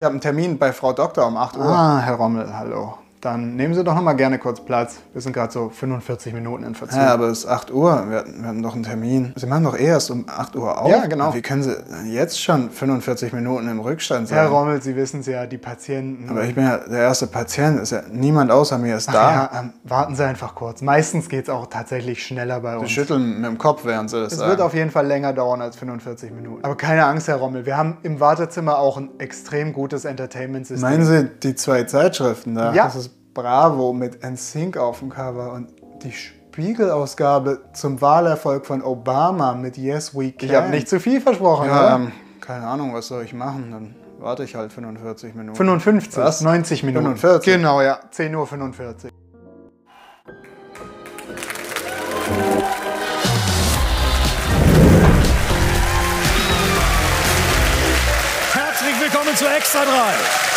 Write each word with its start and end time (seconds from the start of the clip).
Ich 0.00 0.04
habe 0.04 0.12
einen 0.12 0.20
Termin 0.20 0.58
bei 0.58 0.72
Frau 0.72 0.92
Doktor 0.92 1.26
um 1.26 1.36
8 1.36 1.56
Uhr. 1.56 1.64
Ah, 1.64 1.98
Herr 1.98 2.14
Rommel, 2.14 2.56
hallo. 2.56 2.98
Dann 3.20 3.56
nehmen 3.56 3.74
Sie 3.74 3.82
doch 3.82 3.94
noch 3.96 4.02
mal 4.02 4.12
gerne 4.12 4.38
kurz 4.38 4.60
Platz. 4.60 4.96
Wir 5.12 5.20
sind 5.20 5.32
gerade 5.32 5.52
so 5.52 5.70
45 5.70 6.32
Minuten 6.32 6.62
in 6.62 6.74
Verzug. 6.76 6.98
Ja, 6.98 7.12
aber 7.12 7.26
es 7.26 7.40
ist 7.40 7.46
8 7.46 7.72
Uhr. 7.72 8.04
Wir 8.08 8.18
hatten, 8.18 8.40
wir 8.42 8.48
hatten 8.48 8.62
doch 8.62 8.74
einen 8.74 8.84
Termin. 8.84 9.32
Sie 9.34 9.46
machen 9.46 9.64
doch 9.64 9.76
erst 9.76 10.10
um 10.12 10.24
8 10.28 10.54
Uhr 10.54 10.80
auf. 10.80 10.88
Ja, 10.88 11.06
genau. 11.06 11.34
Wie 11.34 11.42
können 11.42 11.64
Sie 11.64 11.74
jetzt 12.06 12.40
schon 12.40 12.70
45 12.70 13.32
Minuten 13.32 13.68
im 13.68 13.80
Rückstand 13.80 14.28
sein? 14.28 14.38
Herr 14.38 14.48
Rommel, 14.48 14.80
Sie 14.82 14.94
wissen 14.94 15.20
es 15.20 15.26
ja, 15.26 15.46
die 15.46 15.58
Patienten. 15.58 16.28
aber 16.30 16.44
ich 16.44 16.54
bin 16.54 16.62
ja 16.64 16.76
der 16.78 17.00
erste 17.00 17.26
Patient. 17.26 17.80
Ist 17.80 17.90
ja, 17.90 18.02
niemand 18.12 18.52
außer 18.52 18.78
mir 18.78 18.96
ist 18.96 19.08
Ach 19.08 19.14
da. 19.14 19.30
ja, 19.32 19.50
ähm, 19.60 19.72
warten 19.82 20.14
Sie 20.14 20.24
einfach 20.24 20.54
kurz. 20.54 20.80
Meistens 20.80 21.28
geht 21.28 21.44
es 21.44 21.50
auch 21.50 21.66
tatsächlich 21.66 22.24
schneller 22.24 22.60
bei 22.60 22.74
Sie 22.74 22.78
uns. 22.82 22.90
schütteln 22.92 23.40
mit 23.40 23.50
dem 23.50 23.58
Kopf, 23.58 23.84
während 23.84 24.10
Sie 24.10 24.20
das 24.20 24.32
Es 24.34 24.38
sagen. 24.38 24.50
wird 24.50 24.60
auf 24.60 24.74
jeden 24.74 24.92
Fall 24.92 25.06
länger 25.06 25.32
dauern 25.32 25.60
als 25.60 25.74
45 25.76 26.30
Minuten. 26.30 26.64
Aber 26.64 26.76
keine 26.76 27.04
Angst, 27.04 27.26
Herr 27.26 27.36
Rommel. 27.36 27.66
Wir 27.66 27.76
haben 27.76 27.96
im 28.04 28.20
Wartezimmer 28.20 28.78
auch 28.78 28.96
ein 28.96 29.10
extrem 29.18 29.72
gutes 29.72 30.04
Entertainment-System. 30.04 30.88
Meinen 30.88 31.04
Sie 31.04 31.28
die 31.42 31.56
zwei 31.56 31.82
Zeitschriften 31.82 32.54
da? 32.54 32.72
Ja. 32.72 32.84
Das 32.84 32.94
ist 32.94 33.07
Bravo 33.34 33.92
mit 33.92 34.22
NSYNC 34.24 34.76
auf 34.76 35.00
dem 35.00 35.10
Cover 35.10 35.52
und 35.52 35.72
die 36.02 36.12
Spiegelausgabe 36.12 37.60
zum 37.72 38.00
Wahlerfolg 38.00 38.66
von 38.66 38.82
Obama 38.82 39.54
mit 39.54 39.76
Yes 39.76 40.14
We 40.16 40.32
Can. 40.32 40.48
Ich 40.48 40.54
habe 40.54 40.68
nicht 40.70 40.88
zu 40.88 40.98
viel 41.00 41.20
versprochen, 41.20 41.68
Ja, 41.68 41.78
oder? 41.86 41.94
ähm, 41.96 42.12
keine 42.40 42.66
Ahnung, 42.66 42.94
was 42.94 43.08
soll 43.08 43.22
ich 43.24 43.34
machen? 43.34 43.70
Dann 43.70 43.94
warte 44.18 44.44
ich 44.44 44.54
halt 44.54 44.72
45 44.72 45.34
Minuten. 45.34 45.56
55, 45.56 46.16
Was? 46.16 46.40
90 46.40 46.82
Minuten. 46.82 47.16
45? 47.16 47.54
Genau, 47.54 47.80
ja. 47.82 48.00
10.45 48.12 49.04
Uhr. 49.04 49.10
Herzlich 58.52 59.00
willkommen 59.00 59.36
zu 59.36 59.46
Extra 59.46 59.84
3. 59.84 60.47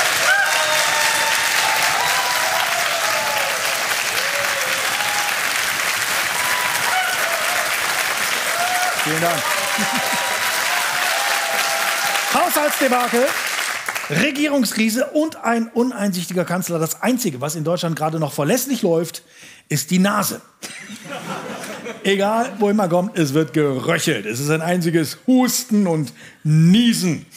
Vielen 9.21 9.33
Dank. 9.33 9.43
Haushaltsdebakel, 12.33 13.25
Regierungskrise 14.09 15.05
und 15.13 15.35
ein 15.43 15.67
uneinsichtiger 15.67 16.43
Kanzler. 16.43 16.79
Das 16.79 17.03
Einzige, 17.03 17.39
was 17.39 17.55
in 17.55 17.63
Deutschland 17.63 17.95
gerade 17.95 18.19
noch 18.19 18.33
verlässlich 18.33 18.81
läuft, 18.81 19.21
ist 19.69 19.91
die 19.91 19.99
Nase. 19.99 20.41
Egal, 22.03 22.51
wo 22.57 22.69
immer 22.69 22.87
kommt, 22.87 23.17
es 23.17 23.35
wird 23.35 23.53
geröchelt. 23.53 24.25
Es 24.25 24.39
ist 24.39 24.49
ein 24.49 24.61
einziges 24.61 25.19
Husten 25.27 25.85
und 25.85 26.13
Niesen. 26.43 27.27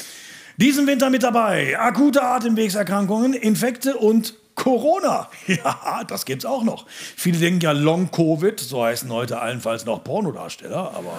Diesen 0.56 0.86
Winter 0.86 1.10
mit 1.10 1.22
dabei 1.22 1.78
akute 1.78 2.22
Atemwegserkrankungen, 2.22 3.34
Infekte 3.34 3.96
und 3.96 4.34
Corona. 4.54 5.28
Ja, 5.46 6.02
das 6.06 6.24
gibt's 6.24 6.44
auch 6.44 6.64
noch. 6.64 6.86
Viele 6.88 7.38
denken 7.38 7.60
ja 7.60 7.72
Long-Covid, 7.72 8.58
so 8.58 8.84
heißen 8.84 9.10
heute 9.12 9.40
allenfalls 9.40 9.84
noch 9.84 10.02
Pornodarsteller, 10.02 10.92
aber 10.94 11.18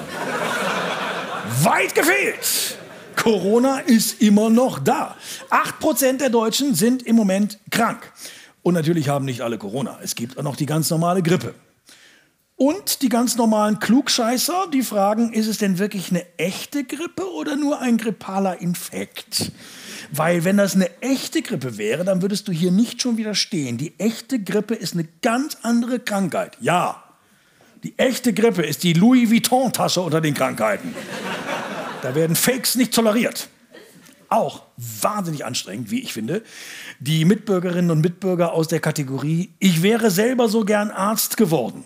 weit 1.64 1.94
gefehlt. 1.94 2.78
Corona 3.16 3.80
ist 3.80 4.22
immer 4.22 4.50
noch 4.50 4.80
da. 4.80 5.16
8% 5.50 6.18
der 6.18 6.30
Deutschen 6.30 6.76
sind 6.76 7.04
im 7.04 7.16
Moment 7.16 7.60
krank. 7.72 8.12
Und 8.62 8.74
natürlich 8.74 9.10
haben 9.10 9.26
nicht 9.26 9.42
alle 9.42 9.58
Corona. 9.58 10.00
Es 10.02 10.16
gibt 10.16 10.38
auch 10.38 10.44
noch 10.44 10.56
die 10.56 10.66
ganz 10.66 10.90
normale 10.90 11.22
Grippe. 11.22 11.54
Und 12.58 13.02
die 13.02 13.10
ganz 13.10 13.36
normalen 13.36 13.80
Klugscheißer, 13.80 14.68
die 14.72 14.82
fragen, 14.82 15.34
ist 15.34 15.48
es 15.48 15.58
denn 15.58 15.78
wirklich 15.78 16.10
eine 16.10 16.26
echte 16.38 16.86
Grippe 16.86 17.30
oder 17.34 17.58
nur 17.58 17.82
ein 17.82 17.98
grippaler 17.98 18.62
Infekt? 18.62 19.52
Weil 20.12 20.46
wenn 20.46 20.56
das 20.56 20.74
eine 20.76 20.90
echte 21.02 21.42
Grippe 21.42 21.78
wäre, 21.78 22.06
dann 22.06 22.22
würdest 22.22 22.48
du 22.48 22.54
hier 22.54 22.72
nicht 22.72 23.02
schon 23.02 23.18
wieder 23.18 23.36
stehen. 23.36 23.78
Die 23.78 24.00
echte 24.00 24.40
Grippe 24.40 24.74
ist 24.74 24.94
eine 24.94 25.06
ganz 25.22 25.58
andere 25.64 26.00
Krankheit. 26.00 26.58
Ja, 26.62 27.04
die 27.84 27.94
echte 27.98 28.32
Grippe 28.32 28.62
ist 28.62 28.84
die 28.84 28.94
Louis 28.94 29.30
Vuitton-Tasche 29.30 30.00
unter 30.00 30.22
den 30.22 30.34
Krankheiten. 30.34 30.96
Da 32.02 32.16
werden 32.16 32.38
Fakes 32.38 32.76
nicht 32.76 32.94
toleriert. 32.94 33.50
Auch 34.30 34.64
wahnsinnig 34.78 35.44
anstrengend, 35.44 35.92
wie 35.92 36.02
ich 36.02 36.14
finde, 36.14 36.42
die 37.00 37.26
Mitbürgerinnen 37.26 37.92
und 37.92 38.00
Mitbürger 38.00 38.54
aus 38.54 38.70
der 38.70 38.80
Kategorie 38.80 39.54
Ich 39.60 39.84
wäre 39.84 40.10
selber 40.10 40.48
so 40.48 40.64
gern 40.64 40.90
Arzt 40.90 41.36
geworden. 41.36 41.86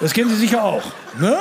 Das 0.00 0.12
kennen 0.12 0.30
Sie 0.30 0.36
sicher 0.36 0.62
auch. 0.64 0.82
Ne? 1.18 1.36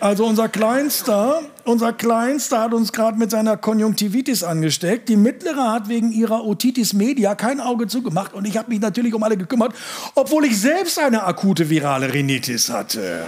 Also 0.00 0.26
unser 0.26 0.48
Kleinster, 0.48 1.42
unser 1.64 1.92
Kleinster 1.92 2.60
hat 2.60 2.72
uns 2.72 2.92
gerade 2.92 3.18
mit 3.18 3.32
seiner 3.32 3.56
Konjunktivitis 3.56 4.44
angesteckt. 4.44 5.08
Die 5.08 5.16
Mittlere 5.16 5.72
hat 5.72 5.88
wegen 5.88 6.12
ihrer 6.12 6.44
Otitis 6.44 6.92
media 6.92 7.34
kein 7.34 7.60
Auge 7.60 7.88
zugemacht 7.88 8.32
und 8.32 8.46
ich 8.46 8.56
habe 8.56 8.70
mich 8.70 8.80
natürlich 8.80 9.12
um 9.12 9.22
alle 9.24 9.36
gekümmert, 9.36 9.74
obwohl 10.14 10.44
ich 10.44 10.60
selbst 10.60 11.00
eine 11.00 11.24
akute 11.24 11.68
virale 11.68 12.14
Rhinitis 12.14 12.70
hatte. 12.70 13.24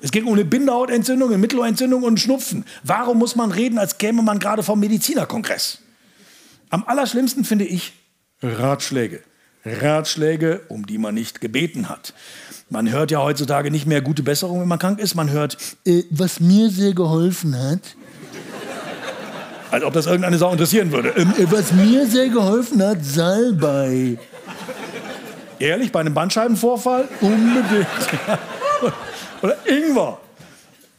Es 0.00 0.10
ging 0.10 0.24
um 0.24 0.32
eine 0.32 0.46
Bindehautentzündung, 0.46 1.28
eine 1.28 1.38
Mittelohrentzündung 1.38 2.02
und 2.02 2.18
Schnupfen. 2.18 2.64
Warum 2.82 3.18
muss 3.18 3.36
man 3.36 3.52
reden, 3.52 3.78
als 3.78 3.98
käme 3.98 4.22
man 4.22 4.38
gerade 4.38 4.62
vom 4.62 4.80
Medizinerkongress? 4.80 5.78
Am 6.70 6.84
allerschlimmsten 6.86 7.44
finde 7.44 7.66
ich 7.66 7.92
Ratschläge. 8.42 9.22
Ratschläge, 9.64 10.60
um 10.68 10.86
die 10.86 10.98
man 10.98 11.14
nicht 11.14 11.40
gebeten 11.40 11.88
hat. 11.88 12.14
Man 12.70 12.90
hört 12.90 13.10
ja 13.10 13.22
heutzutage 13.22 13.70
nicht 13.70 13.86
mehr 13.86 14.00
gute 14.00 14.22
Besserung, 14.22 14.60
wenn 14.60 14.68
man 14.68 14.78
krank 14.78 14.98
ist. 14.98 15.14
Man 15.14 15.30
hört, 15.30 15.56
äh, 15.86 16.02
was 16.10 16.40
mir 16.40 16.70
sehr 16.70 16.92
geholfen 16.92 17.56
hat. 17.58 17.96
Als 19.70 19.84
ob 19.84 19.92
das 19.92 20.06
irgendeine 20.06 20.38
Sau 20.38 20.52
interessieren 20.52 20.92
würde. 20.92 21.10
Ähm, 21.16 21.32
äh, 21.38 21.50
was 21.50 21.72
mir 21.72 22.06
sehr 22.06 22.28
geholfen 22.28 22.82
hat, 22.82 23.04
Salbei. 23.04 24.18
Ehrlich, 25.58 25.92
bei 25.92 26.00
einem 26.00 26.14
Bandscheibenvorfall? 26.14 27.08
Unbedingt. 27.20 27.86
Oder 29.42 29.56
Ingwer. 29.66 30.18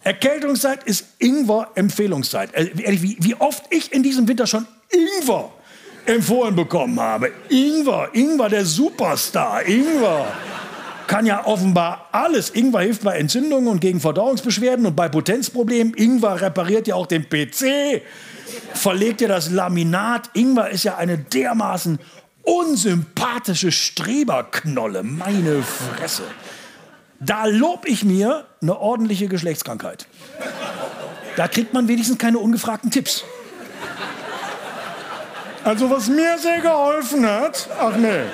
Erkältungszeit 0.04 0.84
ist 0.84 1.06
Ingwer-Empfehlungszeit. 1.20 2.56
Also, 2.56 2.72
ehrlich, 2.78 3.02
wie, 3.02 3.18
wie 3.20 3.36
oft 3.36 3.64
ich 3.70 3.92
in 3.92 4.04
diesem 4.04 4.28
Winter 4.28 4.46
schon 4.46 4.68
Ingwer 4.90 5.52
empfohlen 6.06 6.56
bekommen 6.56 7.00
habe. 7.00 7.32
Ingwer, 7.50 8.10
Ingwer, 8.14 8.50
der 8.50 8.66
Superstar, 8.66 9.66
Ingwer. 9.66 10.28
Kann 11.08 11.26
ja 11.26 11.46
offenbar 11.46 12.10
alles. 12.12 12.50
Ingwer 12.50 12.82
hilft 12.82 13.04
bei 13.04 13.18
Entzündungen 13.18 13.68
und 13.68 13.80
gegen 13.80 14.00
Verdauungsbeschwerden 14.00 14.86
und 14.88 14.96
bei 14.96 15.08
Potenzproblemen. 15.08 15.94
Ingwer 15.94 16.42
repariert 16.42 16.88
ja 16.88 16.96
auch 16.96 17.06
den 17.06 17.30
PC, 17.30 18.02
verlegt 18.74 19.22
ja 19.22 19.28
das 19.28 19.52
Laminat. 19.52 20.32
Ingwer 20.34 20.70
ist 20.70 20.84
ja 20.84 20.98
eine 20.98 21.18
dermaßen 21.18 22.00
unsympathische 22.42 23.72
Streberknolle. 23.72 25.04
Meine 25.04 25.64
Fresse. 25.64 26.24
Da 27.20 27.46
lob 27.46 27.86
ich 27.88 28.04
mir 28.04 28.46
eine 28.62 28.80
ordentliche 28.80 29.28
Geschlechtskrankheit. 29.28 30.08
Da 31.38 31.48
kriegt 31.48 31.74
man 31.74 31.88
wenigstens 31.88 32.18
keine 32.18 32.40
ungefragten 32.40 32.92
Tipps. 32.92 33.24
Also 35.66 35.90
was 35.90 36.08
mir 36.10 36.38
sehr 36.38 36.62
geholfen 36.62 37.26
hat, 37.26 37.68
ach 37.80 37.98
nee. 37.98 38.26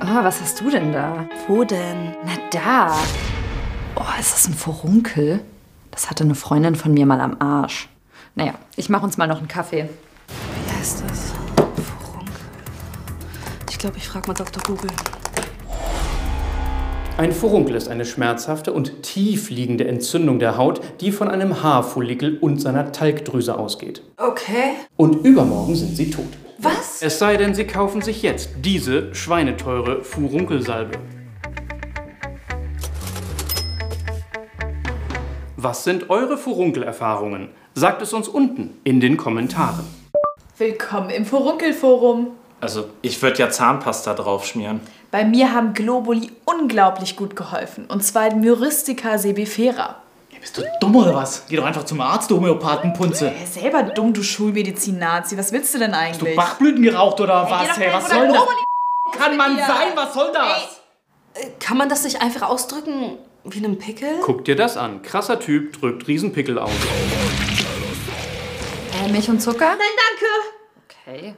Oh, 0.00 0.22
was 0.22 0.40
hast 0.40 0.60
du 0.60 0.70
denn 0.70 0.92
da? 0.92 1.26
Wo 1.48 1.64
denn? 1.64 2.14
Na 2.24 2.36
da. 2.52 2.96
Oh, 3.96 4.04
ist 4.20 4.34
das 4.34 4.46
ein 4.46 4.54
Furunkel? 4.54 5.40
Das 5.90 6.08
hatte 6.08 6.22
eine 6.22 6.36
Freundin 6.36 6.76
von 6.76 6.94
mir 6.94 7.06
mal 7.06 7.20
am 7.20 7.36
Arsch. 7.40 7.88
Naja, 8.36 8.54
ich 8.76 8.88
mache 8.88 9.04
uns 9.04 9.16
mal 9.16 9.26
noch 9.26 9.38
einen 9.38 9.48
Kaffee. 9.48 9.88
Wie 10.28 10.78
heißt 10.78 11.02
das? 11.08 11.32
Furunkel. 11.56 12.32
Ich 13.68 13.78
glaube, 13.78 13.96
ich 13.96 14.06
frage 14.06 14.28
mal 14.28 14.34
Dr. 14.34 14.62
Google. 14.62 14.90
Ein 17.16 17.30
Furunkel 17.30 17.76
ist 17.76 17.86
eine 17.86 18.04
schmerzhafte 18.04 18.72
und 18.72 19.04
tief 19.04 19.48
liegende 19.48 19.86
Entzündung 19.86 20.40
der 20.40 20.56
Haut, 20.56 20.80
die 21.00 21.12
von 21.12 21.28
einem 21.28 21.62
Haarfollikel 21.62 22.38
und 22.38 22.60
seiner 22.60 22.90
Talgdrüse 22.90 23.56
ausgeht. 23.56 24.02
Okay. 24.16 24.72
Und 24.96 25.24
übermorgen 25.24 25.76
sind 25.76 25.96
sie 25.96 26.10
tot. 26.10 26.26
Was? 26.58 27.02
Es 27.02 27.20
sei 27.20 27.36
denn, 27.36 27.54
Sie 27.54 27.68
kaufen 27.68 28.02
sich 28.02 28.22
jetzt 28.22 28.50
diese 28.64 29.14
schweineteure 29.14 30.02
Furunkelsalbe. 30.02 30.98
Was 35.56 35.84
sind 35.84 36.10
eure 36.10 36.36
Furunkelerfahrungen? 36.36 37.50
Sagt 37.74 38.02
es 38.02 38.12
uns 38.12 38.26
unten 38.26 38.76
in 38.82 38.98
den 38.98 39.16
Kommentaren. 39.16 39.84
Willkommen 40.58 41.10
im 41.10 41.24
Furunkelforum. 41.24 42.32
Also, 42.60 42.86
ich 43.02 43.20
würde 43.22 43.38
ja 43.38 43.50
Zahnpasta 43.50 44.14
draufschmieren. 44.14 44.80
Bei 45.14 45.24
mir 45.24 45.52
haben 45.54 45.74
Globuli 45.74 46.32
unglaublich 46.44 47.14
gut 47.14 47.36
geholfen. 47.36 47.86
Und 47.86 48.02
zwar 48.02 48.34
Myristica 48.34 49.16
sebifera. 49.16 50.02
Bist 50.40 50.58
du 50.58 50.62
dumm 50.80 50.96
oder 50.96 51.14
was? 51.14 51.46
Geh 51.48 51.54
doch 51.54 51.64
einfach 51.64 51.84
zum 51.84 52.00
Arzt, 52.00 52.32
du 52.32 52.34
Homöopathenpunze. 52.34 53.30
Hey, 53.30 53.46
selber 53.46 53.84
dumm, 53.84 54.12
du 54.12 54.24
Schulmedizin-Nazi. 54.24 55.38
Was 55.38 55.52
willst 55.52 55.72
du 55.72 55.78
denn 55.78 55.92
Du 55.92 55.96
eigentlich? 55.98 56.34
Bachblüten 56.34 56.82
geraucht 56.82 57.20
oder 57.20 57.46
Hey, 57.46 57.68
was? 57.68 57.78
Hey, 57.78 57.92
was 57.92 58.08
soll 58.10 58.26
das? 58.26 59.16
Kann 59.16 59.36
man 59.36 59.56
dir. 59.56 59.64
sein? 59.64 59.92
Was 59.94 60.14
soll 60.14 60.32
das? 60.32 60.80
Kann 61.60 61.78
man 61.78 61.88
das 61.88 62.02
nicht 62.02 62.20
einfach 62.20 62.42
ausdrücken? 62.42 63.16
Wie 63.44 63.58
einem 63.58 63.78
Pickel? 63.78 64.18
Guck 64.20 64.44
dir 64.44 64.56
das 64.56 64.76
an. 64.76 65.02
Krasser 65.02 65.38
Typ, 65.38 65.78
drückt 65.78 66.08
Riesenpickel 66.08 66.58
aus. 66.58 66.72
Äh, 69.00 69.12
Milch 69.12 69.30
und 69.30 69.40
Zucker? 69.40 69.76
Nein, 69.76 69.78
danke. 71.06 71.28
Okay. 71.28 71.34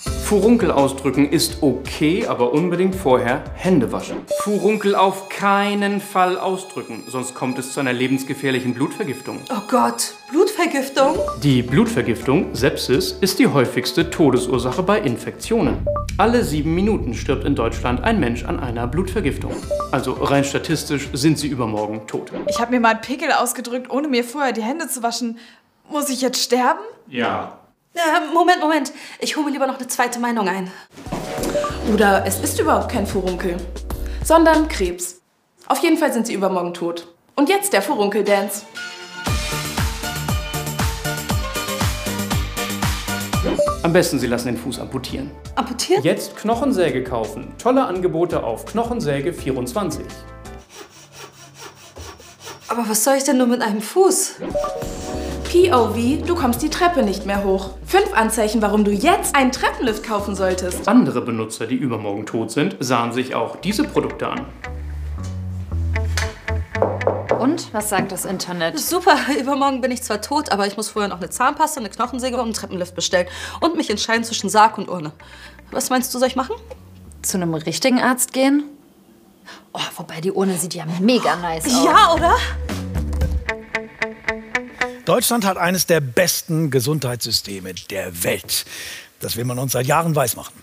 Furunkel 0.00 0.70
ausdrücken 0.70 1.28
ist 1.28 1.58
okay, 1.60 2.26
aber 2.26 2.52
unbedingt 2.52 2.94
vorher 2.94 3.44
Hände 3.54 3.92
waschen. 3.92 4.18
Furunkel 4.42 4.94
auf 4.94 5.28
keinen 5.28 6.00
Fall 6.00 6.38
ausdrücken, 6.38 7.02
sonst 7.06 7.34
kommt 7.34 7.58
es 7.58 7.72
zu 7.72 7.80
einer 7.80 7.92
lebensgefährlichen 7.92 8.72
Blutvergiftung. 8.72 9.40
Oh 9.50 9.60
Gott, 9.68 10.14
Blutvergiftung? 10.30 11.18
Die 11.42 11.62
Blutvergiftung, 11.62 12.54
Sepsis, 12.54 13.12
ist 13.20 13.38
die 13.40 13.48
häufigste 13.48 14.08
Todesursache 14.08 14.82
bei 14.82 15.00
Infektionen. 15.00 15.84
Alle 16.16 16.44
sieben 16.44 16.74
Minuten 16.74 17.12
stirbt 17.12 17.44
in 17.44 17.54
Deutschland 17.54 18.02
ein 18.02 18.20
Mensch 18.20 18.44
an 18.44 18.58
einer 18.58 18.86
Blutvergiftung. 18.86 19.54
Also 19.90 20.12
rein 20.12 20.44
statistisch 20.44 21.08
sind 21.12 21.38
sie 21.38 21.48
übermorgen 21.48 22.06
tot. 22.06 22.32
Ich 22.48 22.58
habe 22.58 22.70
mir 22.70 22.80
mal 22.80 22.90
einen 22.90 23.00
Pickel 23.02 23.32
ausgedrückt, 23.32 23.90
ohne 23.90 24.08
mir 24.08 24.24
vorher 24.24 24.52
die 24.52 24.62
Hände 24.62 24.88
zu 24.88 25.02
waschen. 25.02 25.38
Muss 25.90 26.08
ich 26.08 26.22
jetzt 26.22 26.42
sterben? 26.42 26.80
Ja. 27.08 27.59
Moment, 28.32 28.60
Moment. 28.60 28.92
Ich 29.18 29.36
hole 29.36 29.46
mir 29.46 29.52
lieber 29.52 29.66
noch 29.66 29.78
eine 29.78 29.88
zweite 29.88 30.18
Meinung 30.18 30.48
ein. 30.48 30.70
Oder 31.92 32.24
es 32.26 32.40
ist 32.40 32.58
überhaupt 32.60 32.90
kein 32.90 33.06
Furunkel, 33.06 33.56
sondern 34.24 34.68
Krebs. 34.68 35.20
Auf 35.66 35.78
jeden 35.78 35.96
Fall 35.96 36.12
sind 36.12 36.26
sie 36.26 36.34
übermorgen 36.34 36.74
tot. 36.74 37.08
Und 37.36 37.48
jetzt 37.48 37.72
der 37.72 37.82
Furunkel-Dance. 37.82 38.64
Am 43.82 43.92
besten 43.92 44.18
Sie 44.18 44.26
lassen 44.26 44.48
den 44.48 44.58
Fuß 44.58 44.78
amputieren. 44.78 45.30
Amputiert? 45.54 46.04
Jetzt 46.04 46.36
Knochensäge 46.36 47.02
kaufen. 47.02 47.54
Tolle 47.56 47.84
Angebote 47.84 48.42
auf 48.42 48.66
Knochensäge 48.66 49.32
24. 49.32 50.04
Aber 52.68 52.88
was 52.88 53.02
soll 53.02 53.16
ich 53.16 53.24
denn 53.24 53.38
nur 53.38 53.46
mit 53.46 53.62
einem 53.62 53.80
Fuß? 53.80 54.34
POV, 55.50 56.24
du 56.24 56.36
kommst 56.36 56.62
die 56.62 56.70
Treppe 56.70 57.02
nicht 57.02 57.26
mehr 57.26 57.42
hoch. 57.42 57.70
Fünf 57.84 58.14
Anzeichen, 58.14 58.62
warum 58.62 58.84
du 58.84 58.92
jetzt 58.92 59.34
einen 59.34 59.50
Treppenlift 59.50 60.04
kaufen 60.04 60.36
solltest. 60.36 60.86
Andere 60.86 61.22
Benutzer, 61.22 61.66
die 61.66 61.74
übermorgen 61.74 62.24
tot 62.24 62.52
sind, 62.52 62.76
sahen 62.78 63.10
sich 63.12 63.34
auch 63.34 63.56
diese 63.56 63.82
Produkte 63.82 64.28
an. 64.28 64.46
Und 67.40 67.74
was 67.74 67.88
sagt 67.88 68.12
das 68.12 68.26
Internet? 68.26 68.78
Super, 68.78 69.16
übermorgen 69.40 69.80
bin 69.80 69.90
ich 69.90 70.04
zwar 70.04 70.20
tot, 70.20 70.52
aber 70.52 70.68
ich 70.68 70.76
muss 70.76 70.90
vorher 70.90 71.08
noch 71.08 71.18
eine 71.18 71.30
Zahnpasta, 71.30 71.80
eine 71.80 71.90
Knochensäge 71.90 72.36
und 72.36 72.42
einen 72.42 72.54
Treppenlift 72.54 72.94
bestellen. 72.94 73.26
Und 73.58 73.76
mich 73.76 73.90
entscheiden 73.90 74.22
zwischen 74.22 74.50
Sarg 74.50 74.78
und 74.78 74.88
Urne. 74.88 75.10
Was 75.72 75.90
meinst 75.90 76.14
du, 76.14 76.20
soll 76.20 76.28
ich 76.28 76.36
machen? 76.36 76.54
Zu 77.22 77.38
einem 77.38 77.54
richtigen 77.54 78.00
Arzt 78.00 78.32
gehen? 78.32 78.62
Oh, 79.72 79.80
wobei 79.96 80.20
die 80.20 80.30
Urne 80.30 80.56
sieht 80.56 80.74
ja 80.74 80.84
mega 81.00 81.34
nice 81.34 81.64
aus. 81.66 81.84
Ja, 81.84 82.14
oder? 82.14 82.36
Deutschland 85.10 85.44
hat 85.44 85.56
eines 85.56 85.86
der 85.86 86.00
besten 86.00 86.70
Gesundheitssysteme 86.70 87.74
der 87.90 88.22
Welt. 88.22 88.64
Das 89.18 89.36
will 89.36 89.44
man 89.44 89.58
uns 89.58 89.72
seit 89.72 89.86
Jahren 89.86 90.14
weismachen. 90.14 90.54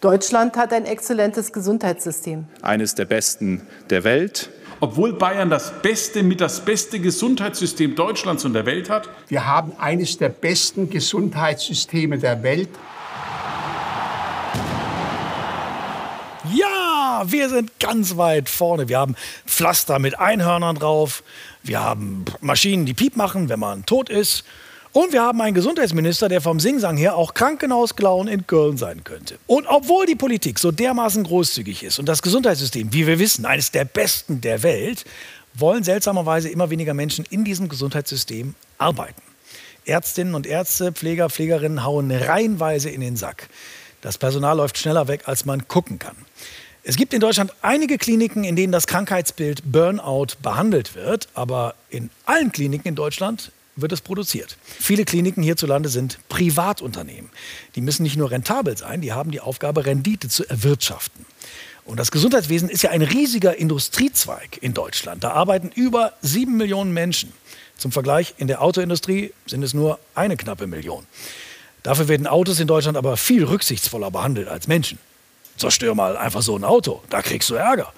Deutschland 0.00 0.56
hat 0.56 0.72
ein 0.72 0.84
exzellentes 0.84 1.52
Gesundheitssystem. 1.52 2.46
Eines 2.62 2.94
der 2.94 3.06
besten 3.06 3.66
der 3.90 4.04
Welt. 4.04 4.50
Obwohl 4.78 5.12
Bayern 5.12 5.50
das 5.50 5.72
beste 5.82 6.22
mit 6.22 6.40
das 6.40 6.64
beste 6.64 7.00
Gesundheitssystem 7.00 7.96
Deutschlands 7.96 8.44
und 8.44 8.52
der 8.52 8.64
Welt 8.64 8.88
hat? 8.90 9.08
Wir 9.26 9.44
haben 9.44 9.72
eines 9.76 10.18
der 10.18 10.28
besten 10.28 10.88
Gesundheitssysteme 10.88 12.16
der 12.16 12.44
Welt. 12.44 12.68
Wir 17.26 17.48
sind 17.48 17.78
ganz 17.80 18.16
weit 18.16 18.48
vorne. 18.48 18.88
Wir 18.88 18.98
haben 18.98 19.16
Pflaster 19.46 19.98
mit 19.98 20.18
Einhörnern 20.18 20.76
drauf. 20.76 21.22
Wir 21.62 21.80
haben 21.80 22.24
Maschinen, 22.40 22.86
die 22.86 22.94
Piep 22.94 23.16
machen, 23.16 23.48
wenn 23.48 23.60
man 23.60 23.86
tot 23.86 24.08
ist. 24.08 24.44
Und 24.92 25.12
wir 25.12 25.22
haben 25.22 25.40
einen 25.40 25.54
Gesundheitsminister, 25.54 26.28
der 26.28 26.40
vom 26.40 26.60
Singsang 26.60 26.96
her 26.96 27.16
auch 27.16 27.34
Krankenhausclown 27.34 28.26
in 28.26 28.46
Köln 28.46 28.78
sein 28.78 29.04
könnte. 29.04 29.38
Und 29.46 29.66
obwohl 29.66 30.06
die 30.06 30.14
Politik 30.14 30.58
so 30.58 30.72
dermaßen 30.72 31.24
großzügig 31.24 31.82
ist 31.82 31.98
und 31.98 32.06
das 32.06 32.22
Gesundheitssystem, 32.22 32.92
wie 32.92 33.06
wir 33.06 33.18
wissen, 33.18 33.44
eines 33.44 33.70
der 33.70 33.84
besten 33.84 34.40
der 34.40 34.62
Welt, 34.62 35.04
wollen 35.54 35.84
seltsamerweise 35.84 36.48
immer 36.48 36.70
weniger 36.70 36.94
Menschen 36.94 37.24
in 37.30 37.44
diesem 37.44 37.68
Gesundheitssystem 37.68 38.54
arbeiten. 38.78 39.20
Ärztinnen 39.84 40.34
und 40.34 40.46
Ärzte, 40.46 40.92
Pfleger, 40.92 41.30
Pflegerinnen 41.30 41.84
hauen 41.84 42.10
reihenweise 42.10 42.90
in 42.90 43.00
den 43.00 43.16
Sack. 43.16 43.48
Das 44.00 44.18
Personal 44.18 44.56
läuft 44.56 44.78
schneller 44.78 45.08
weg, 45.08 45.22
als 45.26 45.44
man 45.44 45.66
gucken 45.66 45.98
kann. 45.98 46.16
Es 46.88 46.96
gibt 46.96 47.12
in 47.12 47.20
Deutschland 47.20 47.52
einige 47.60 47.98
Kliniken, 47.98 48.44
in 48.44 48.56
denen 48.56 48.72
das 48.72 48.86
Krankheitsbild 48.86 49.60
Burnout 49.70 50.38
behandelt 50.42 50.94
wird, 50.94 51.28
aber 51.34 51.74
in 51.90 52.08
allen 52.24 52.50
Kliniken 52.50 52.88
in 52.88 52.94
Deutschland 52.94 53.52
wird 53.76 53.92
es 53.92 54.00
produziert. 54.00 54.56
Viele 54.64 55.04
Kliniken 55.04 55.42
hierzulande 55.42 55.90
sind 55.90 56.18
Privatunternehmen. 56.30 57.28
Die 57.74 57.82
müssen 57.82 58.04
nicht 58.04 58.16
nur 58.16 58.30
rentabel 58.30 58.74
sein, 58.78 59.02
die 59.02 59.12
haben 59.12 59.32
die 59.32 59.42
Aufgabe, 59.42 59.84
Rendite 59.84 60.30
zu 60.30 60.48
erwirtschaften. 60.48 61.26
Und 61.84 62.00
das 62.00 62.10
Gesundheitswesen 62.10 62.70
ist 62.70 62.82
ja 62.82 62.88
ein 62.88 63.02
riesiger 63.02 63.54
Industriezweig 63.54 64.56
in 64.62 64.72
Deutschland. 64.72 65.22
Da 65.22 65.32
arbeiten 65.32 65.70
über 65.74 66.14
sieben 66.22 66.56
Millionen 66.56 66.94
Menschen. 66.94 67.34
Zum 67.76 67.92
Vergleich, 67.92 68.32
in 68.38 68.48
der 68.48 68.62
Autoindustrie 68.62 69.34
sind 69.44 69.62
es 69.62 69.74
nur 69.74 69.98
eine 70.14 70.38
knappe 70.38 70.66
Million. 70.66 71.04
Dafür 71.82 72.08
werden 72.08 72.26
Autos 72.26 72.60
in 72.60 72.66
Deutschland 72.66 72.96
aber 72.96 73.18
viel 73.18 73.44
rücksichtsvoller 73.44 74.10
behandelt 74.10 74.48
als 74.48 74.68
Menschen. 74.68 74.98
Zerstör 75.58 75.94
mal 75.94 76.16
einfach 76.16 76.42
so 76.42 76.56
ein 76.56 76.64
Auto, 76.64 77.02
da 77.10 77.20
kriegst 77.20 77.50
du 77.50 77.54
Ärger. 77.54 77.92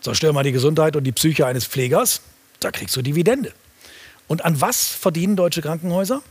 Zerstör 0.00 0.32
mal 0.32 0.44
die 0.44 0.52
Gesundheit 0.52 0.96
und 0.96 1.04
die 1.04 1.12
Psyche 1.12 1.46
eines 1.46 1.66
Pflegers, 1.66 2.22
da 2.60 2.70
kriegst 2.70 2.96
du 2.96 3.02
Dividende. 3.02 3.52
Und 4.28 4.44
an 4.44 4.60
was 4.60 4.88
verdienen 4.88 5.36
deutsche 5.36 5.62
Krankenhäuser? 5.62 6.22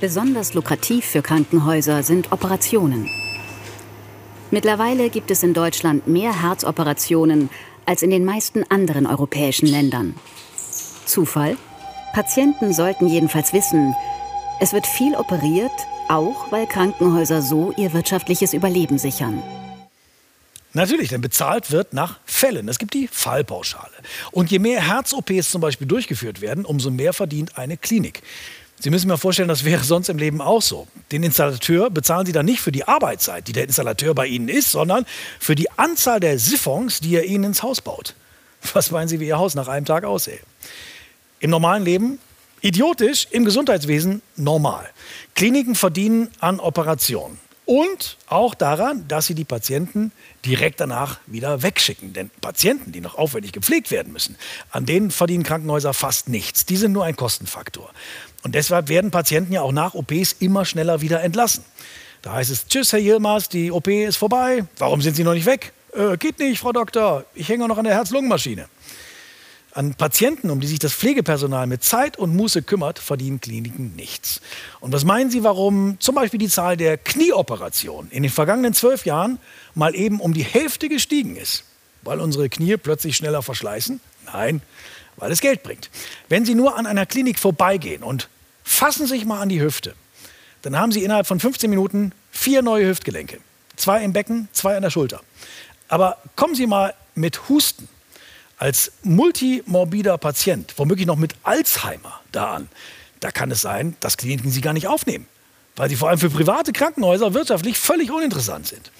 Besonders 0.00 0.54
lukrativ 0.54 1.04
für 1.04 1.22
Krankenhäuser 1.22 2.02
sind 2.02 2.32
Operationen. 2.32 3.08
Mittlerweile 4.50 5.10
gibt 5.10 5.30
es 5.30 5.42
in 5.42 5.54
Deutschland 5.54 6.06
mehr 6.06 6.42
Herzoperationen 6.42 7.50
als 7.84 8.02
in 8.02 8.10
den 8.10 8.24
meisten 8.24 8.64
anderen 8.70 9.06
europäischen 9.06 9.66
Ländern. 9.66 10.14
Zufall? 11.04 11.56
Patienten 12.12 12.72
sollten 12.72 13.06
jedenfalls 13.06 13.52
wissen, 13.52 13.94
es 14.58 14.72
wird 14.72 14.86
viel 14.86 15.14
operiert, 15.14 15.72
auch 16.08 16.50
weil 16.50 16.66
Krankenhäuser 16.66 17.42
so 17.42 17.72
ihr 17.76 17.92
wirtschaftliches 17.92 18.54
Überleben 18.54 18.98
sichern. 18.98 19.42
Natürlich, 20.76 21.08
denn 21.08 21.22
bezahlt 21.22 21.70
wird 21.70 21.94
nach 21.94 22.18
Fällen. 22.26 22.68
Es 22.68 22.78
gibt 22.78 22.92
die 22.92 23.08
Fallpauschale. 23.08 23.94
Und 24.30 24.50
je 24.50 24.58
mehr 24.58 24.86
Herz-OPs 24.86 25.50
zum 25.50 25.62
Beispiel 25.62 25.86
durchgeführt 25.86 26.42
werden, 26.42 26.66
umso 26.66 26.90
mehr 26.90 27.14
verdient 27.14 27.56
eine 27.56 27.78
Klinik. 27.78 28.22
Sie 28.78 28.90
müssen 28.90 29.08
mir 29.08 29.16
vorstellen, 29.16 29.48
das 29.48 29.64
wäre 29.64 29.82
sonst 29.82 30.10
im 30.10 30.18
Leben 30.18 30.42
auch 30.42 30.60
so. 30.60 30.86
Den 31.12 31.22
Installateur 31.22 31.88
bezahlen 31.88 32.26
Sie 32.26 32.32
dann 32.32 32.44
nicht 32.44 32.60
für 32.60 32.72
die 32.72 32.86
Arbeitszeit, 32.86 33.48
die 33.48 33.54
der 33.54 33.64
Installateur 33.64 34.14
bei 34.14 34.26
Ihnen 34.26 34.50
ist, 34.50 34.70
sondern 34.70 35.06
für 35.40 35.54
die 35.54 35.70
Anzahl 35.78 36.20
der 36.20 36.38
Siphons, 36.38 37.00
die 37.00 37.14
er 37.14 37.24
Ihnen 37.24 37.44
ins 37.44 37.62
Haus 37.62 37.80
baut. 37.80 38.14
Was 38.74 38.90
meinen 38.90 39.08
Sie, 39.08 39.18
wie 39.18 39.28
Ihr 39.28 39.38
Haus 39.38 39.54
nach 39.54 39.68
einem 39.68 39.86
Tag 39.86 40.04
aussähe? 40.04 40.40
Im 41.40 41.48
normalen 41.48 41.84
Leben 41.84 42.18
idiotisch, 42.60 43.28
im 43.30 43.46
Gesundheitswesen 43.46 44.20
normal. 44.36 44.86
Kliniken 45.34 45.74
verdienen 45.74 46.28
an 46.38 46.60
Operationen. 46.60 47.45
Und 47.66 48.16
auch 48.28 48.54
daran, 48.54 49.08
dass 49.08 49.26
sie 49.26 49.34
die 49.34 49.44
Patienten 49.44 50.12
direkt 50.44 50.78
danach 50.78 51.18
wieder 51.26 51.64
wegschicken. 51.64 52.12
Denn 52.12 52.30
Patienten, 52.40 52.92
die 52.92 53.00
noch 53.00 53.16
aufwendig 53.16 53.50
gepflegt 53.50 53.90
werden 53.90 54.12
müssen, 54.12 54.36
an 54.70 54.86
denen 54.86 55.10
verdienen 55.10 55.42
Krankenhäuser 55.42 55.92
fast 55.92 56.28
nichts. 56.28 56.64
Die 56.64 56.76
sind 56.76 56.92
nur 56.92 57.04
ein 57.04 57.16
Kostenfaktor. 57.16 57.90
Und 58.44 58.54
deshalb 58.54 58.88
werden 58.88 59.10
Patienten 59.10 59.52
ja 59.52 59.62
auch 59.62 59.72
nach 59.72 59.94
OPs 59.94 60.36
immer 60.38 60.64
schneller 60.64 61.00
wieder 61.00 61.24
entlassen. 61.24 61.64
Da 62.22 62.34
heißt 62.34 62.52
es, 62.52 62.68
tschüss, 62.68 62.92
Herr 62.92 63.00
Yilmaz, 63.00 63.48
die 63.48 63.72
OP 63.72 63.88
ist 63.88 64.16
vorbei. 64.16 64.64
Warum 64.78 65.02
sind 65.02 65.16
Sie 65.16 65.24
noch 65.24 65.34
nicht 65.34 65.46
weg? 65.46 65.72
Äh, 65.92 66.16
geht 66.18 66.38
nicht, 66.38 66.60
Frau 66.60 66.70
Doktor. 66.70 67.24
Ich 67.34 67.48
hänge 67.48 67.66
noch 67.66 67.78
an 67.78 67.84
der 67.84 67.94
Herz-Lungen-Maschine. 67.94 68.68
An 69.76 69.92
Patienten, 69.92 70.48
um 70.48 70.58
die 70.58 70.66
sich 70.66 70.78
das 70.78 70.94
Pflegepersonal 70.94 71.66
mit 71.66 71.84
Zeit 71.84 72.16
und 72.16 72.34
Muße 72.34 72.62
kümmert, 72.62 72.98
verdienen 72.98 73.42
Kliniken 73.42 73.94
nichts. 73.94 74.40
Und 74.80 74.94
was 74.94 75.04
meinen 75.04 75.30
Sie, 75.30 75.44
warum 75.44 76.00
zum 76.00 76.14
Beispiel 76.14 76.38
die 76.38 76.48
Zahl 76.48 76.78
der 76.78 76.96
Knieoperationen 76.96 78.10
in 78.10 78.22
den 78.22 78.32
vergangenen 78.32 78.72
zwölf 78.72 79.04
Jahren 79.04 79.38
mal 79.74 79.94
eben 79.94 80.18
um 80.18 80.32
die 80.32 80.44
Hälfte 80.44 80.88
gestiegen 80.88 81.36
ist? 81.36 81.64
Weil 82.00 82.20
unsere 82.20 82.48
Knie 82.48 82.78
plötzlich 82.78 83.18
schneller 83.18 83.42
verschleißen? 83.42 84.00
Nein, 84.32 84.62
weil 85.18 85.30
es 85.30 85.42
Geld 85.42 85.62
bringt. 85.62 85.90
Wenn 86.30 86.46
Sie 86.46 86.54
nur 86.54 86.78
an 86.78 86.86
einer 86.86 87.04
Klinik 87.04 87.38
vorbeigehen 87.38 88.02
und 88.02 88.30
fassen 88.64 89.06
sich 89.06 89.26
mal 89.26 89.42
an 89.42 89.50
die 89.50 89.60
Hüfte, 89.60 89.94
dann 90.62 90.78
haben 90.78 90.90
Sie 90.90 91.04
innerhalb 91.04 91.26
von 91.26 91.38
15 91.38 91.68
Minuten 91.68 92.12
vier 92.30 92.62
neue 92.62 92.88
Hüftgelenke. 92.88 93.40
Zwei 93.76 94.02
im 94.02 94.14
Becken, 94.14 94.48
zwei 94.52 94.74
an 94.74 94.82
der 94.82 94.90
Schulter. 94.90 95.20
Aber 95.88 96.16
kommen 96.34 96.54
Sie 96.54 96.66
mal 96.66 96.94
mit 97.14 97.50
Husten 97.50 97.90
als 98.58 98.92
multimorbider 99.02 100.18
Patient, 100.18 100.72
womöglich 100.76 101.06
noch 101.06 101.16
mit 101.16 101.34
Alzheimer 101.42 102.20
da 102.32 102.54
an, 102.54 102.68
da 103.20 103.30
kann 103.30 103.50
es 103.50 103.60
sein, 103.60 103.96
dass 104.00 104.16
Kliniken 104.16 104.50
sie 104.50 104.60
gar 104.60 104.72
nicht 104.72 104.86
aufnehmen, 104.86 105.26
weil 105.76 105.88
sie 105.88 105.96
vor 105.96 106.08
allem 106.08 106.18
für 106.18 106.30
private 106.30 106.72
Krankenhäuser 106.72 107.34
wirtschaftlich 107.34 107.78
völlig 107.78 108.10
uninteressant 108.10 108.66
sind. 108.66 108.90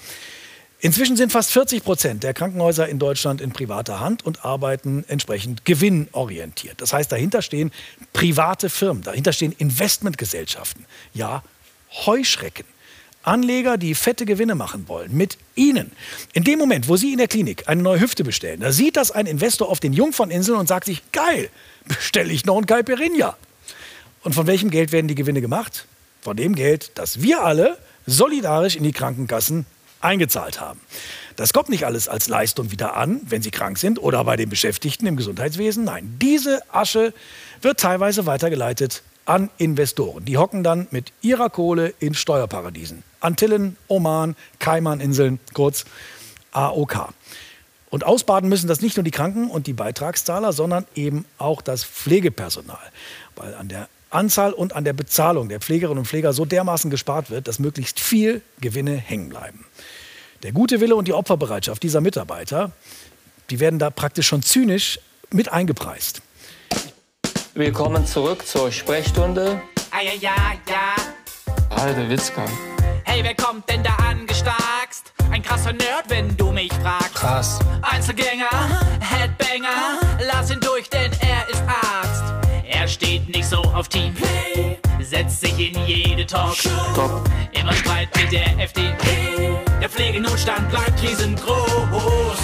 Inzwischen 0.78 1.16
sind 1.16 1.32
fast 1.32 1.52
40 1.52 1.82
Prozent 1.82 2.22
der 2.22 2.34
Krankenhäuser 2.34 2.86
in 2.86 2.98
Deutschland 2.98 3.40
in 3.40 3.50
privater 3.50 3.98
Hand 3.98 4.26
und 4.26 4.44
arbeiten 4.44 5.04
entsprechend 5.08 5.64
gewinnorientiert. 5.64 6.80
Das 6.80 6.92
heißt, 6.92 7.10
dahinter 7.10 7.40
stehen 7.40 7.72
private 8.12 8.68
Firmen, 8.68 9.02
dahinter 9.02 9.32
stehen 9.32 9.52
Investmentgesellschaften, 9.52 10.84
ja, 11.14 11.42
Heuschrecken. 12.04 12.66
Anleger, 13.26 13.76
die 13.76 13.94
fette 13.94 14.24
Gewinne 14.24 14.54
machen 14.54 14.88
wollen, 14.88 15.16
mit 15.16 15.38
Ihnen. 15.54 15.92
In 16.32 16.44
dem 16.44 16.58
Moment, 16.58 16.88
wo 16.88 16.96
Sie 16.96 17.12
in 17.12 17.18
der 17.18 17.28
Klinik 17.28 17.68
eine 17.68 17.82
neue 17.82 18.00
Hüfte 18.00 18.24
bestellen, 18.24 18.60
da 18.60 18.72
sieht 18.72 18.96
das 18.96 19.10
ein 19.10 19.26
Investor 19.26 19.68
auf 19.68 19.80
den 19.80 19.92
Jungferninseln 19.92 20.58
und 20.58 20.68
sagt 20.68 20.86
sich, 20.86 21.02
geil, 21.12 21.50
bestelle 21.86 22.32
ich 22.32 22.44
noch 22.46 22.56
ein 22.56 22.66
Caipirinha. 22.66 23.36
Und 24.22 24.34
von 24.34 24.46
welchem 24.46 24.70
Geld 24.70 24.92
werden 24.92 25.08
die 25.08 25.14
Gewinne 25.14 25.40
gemacht? 25.40 25.86
Von 26.20 26.36
dem 26.36 26.54
Geld, 26.54 26.92
das 26.94 27.22
wir 27.22 27.42
alle 27.44 27.78
solidarisch 28.06 28.76
in 28.76 28.84
die 28.84 28.92
Krankenkassen 28.92 29.66
eingezahlt 30.00 30.60
haben. 30.60 30.80
Das 31.36 31.52
kommt 31.52 31.68
nicht 31.68 31.84
alles 31.84 32.08
als 32.08 32.28
Leistung 32.28 32.70
wieder 32.70 32.96
an, 32.96 33.20
wenn 33.24 33.42
sie 33.42 33.50
krank 33.50 33.78
sind 33.78 33.98
oder 33.98 34.24
bei 34.24 34.36
den 34.36 34.48
Beschäftigten 34.48 35.06
im 35.06 35.16
Gesundheitswesen. 35.16 35.84
Nein, 35.84 36.16
diese 36.20 36.62
Asche 36.72 37.12
wird 37.60 37.80
teilweise 37.80 38.26
weitergeleitet 38.26 39.02
an 39.26 39.50
Investoren. 39.58 40.24
Die 40.24 40.38
hocken 40.38 40.62
dann 40.62 40.86
mit 40.90 41.12
ihrer 41.20 41.50
Kohle 41.50 41.92
in 41.98 42.14
Steuerparadiesen. 42.14 43.02
Antillen, 43.26 43.76
Oman, 43.88 44.36
Kaimaninseln, 44.60 45.40
kurz 45.52 45.84
AOK. 46.52 47.08
Und 47.90 48.04
ausbaden 48.04 48.48
müssen 48.48 48.68
das 48.68 48.80
nicht 48.80 48.96
nur 48.96 49.04
die 49.04 49.10
Kranken- 49.10 49.50
und 49.50 49.66
die 49.66 49.72
Beitragszahler, 49.72 50.52
sondern 50.52 50.86
eben 50.94 51.24
auch 51.38 51.60
das 51.60 51.84
Pflegepersonal. 51.84 52.78
Weil 53.34 53.54
an 53.54 53.68
der 53.68 53.88
Anzahl 54.10 54.52
und 54.52 54.76
an 54.76 54.84
der 54.84 54.92
Bezahlung 54.92 55.48
der 55.48 55.60
Pflegerinnen 55.60 55.98
und 55.98 56.06
Pfleger 56.06 56.32
so 56.32 56.44
dermaßen 56.44 56.88
gespart 56.88 57.30
wird, 57.30 57.48
dass 57.48 57.58
möglichst 57.58 57.98
viel 57.98 58.42
Gewinne 58.60 58.96
hängen 58.96 59.28
bleiben. 59.28 59.64
Der 60.44 60.52
gute 60.52 60.80
Wille 60.80 60.94
und 60.94 61.08
die 61.08 61.12
Opferbereitschaft 61.12 61.82
dieser 61.82 62.00
Mitarbeiter, 62.00 62.70
die 63.50 63.58
werden 63.58 63.80
da 63.80 63.90
praktisch 63.90 64.28
schon 64.28 64.42
zynisch 64.42 65.00
mit 65.32 65.52
eingepreist. 65.52 66.22
Willkommen 67.54 68.06
zurück 68.06 68.46
zur 68.46 68.70
Sprechstunde. 68.70 69.60
Ah, 69.90 70.02
ja, 70.02 70.12
ja, 70.20 70.36
ja. 70.68 70.94
Alter 71.70 72.08
Witzka. 72.08 72.46
Hey, 73.16 73.24
wer 73.24 73.34
kommt 73.34 73.66
denn 73.70 73.82
da 73.82 73.94
angestarkst? 74.10 75.14
Ein 75.30 75.42
krasser 75.42 75.72
Nerd, 75.72 76.04
wenn 76.08 76.36
du 76.36 76.52
mich 76.52 76.70
fragst. 76.82 77.14
Krass. 77.14 77.58
Einzelgänger, 77.80 78.50
Headbanger, 79.00 80.00
lass 80.30 80.50
ihn 80.50 80.60
durch, 80.60 80.90
denn 80.90 81.10
er 81.20 81.48
ist 81.48 81.62
Arzt. 81.62 82.24
Er 82.68 82.86
steht 82.86 83.26
nicht 83.30 83.48
so 83.48 83.62
auf 83.62 83.88
Teamplay, 83.88 84.76
setzt 85.00 85.40
sich 85.40 85.58
in 85.58 85.86
jede 85.86 86.26
Talkshow. 86.26 86.68
Top. 86.94 87.24
Immer 87.52 87.72
Streit 87.72 88.14
mit 88.18 88.32
der 88.32 88.48
FDP. 88.58 89.56
Der 89.80 89.88
Pflegenotstand 89.88 90.68
bleibt 90.68 91.02
riesengroß. 91.02 92.38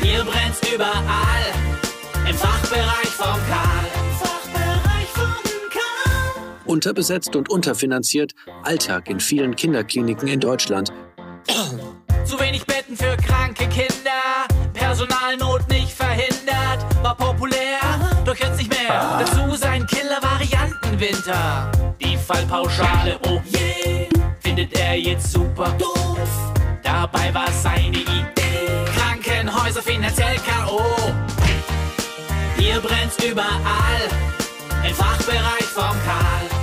Hier 0.00 0.22
brennt's 0.22 0.60
überall, 0.72 1.52
im 2.28 2.36
Fachbereich 2.36 3.08
vom 3.08 3.40
Karl. 3.48 3.89
Unterbesetzt 6.70 7.34
und 7.34 7.48
unterfinanziert, 7.48 8.32
Alltag 8.62 9.10
in 9.10 9.18
vielen 9.18 9.56
Kinderkliniken 9.56 10.28
in 10.28 10.38
Deutschland. 10.38 10.92
Zu 12.24 12.38
wenig 12.38 12.64
Betten 12.64 12.96
für 12.96 13.16
kranke 13.16 13.66
Kinder, 13.66 14.46
Personalnot 14.72 15.68
nicht 15.68 15.90
verhindert, 15.90 16.86
war 17.02 17.16
populär, 17.16 17.80
doch 18.24 18.36
jetzt 18.36 18.56
nicht 18.56 18.70
mehr. 18.70 19.18
Dazu 19.18 19.56
sein 19.56 19.84
Killer-Variantenwinter. 19.84 21.72
Die 22.00 22.16
Fallpauschale, 22.16 23.18
oh 23.26 23.40
je, 23.46 24.06
findet 24.38 24.72
er 24.78 24.94
jetzt 24.94 25.32
super 25.32 25.74
doof. 25.76 26.52
Dabei 26.84 27.34
war 27.34 27.50
seine 27.50 27.98
Idee, 27.98 28.84
Krankenhäuser 28.96 29.82
finanziell 29.82 30.36
K.O. 30.36 30.80
Hier 32.56 32.78
brennt's 32.78 33.16
überall, 33.24 34.08
im 34.86 34.94
Fachbereich 34.94 35.64
vom 35.64 35.96
Karl. 36.04 36.59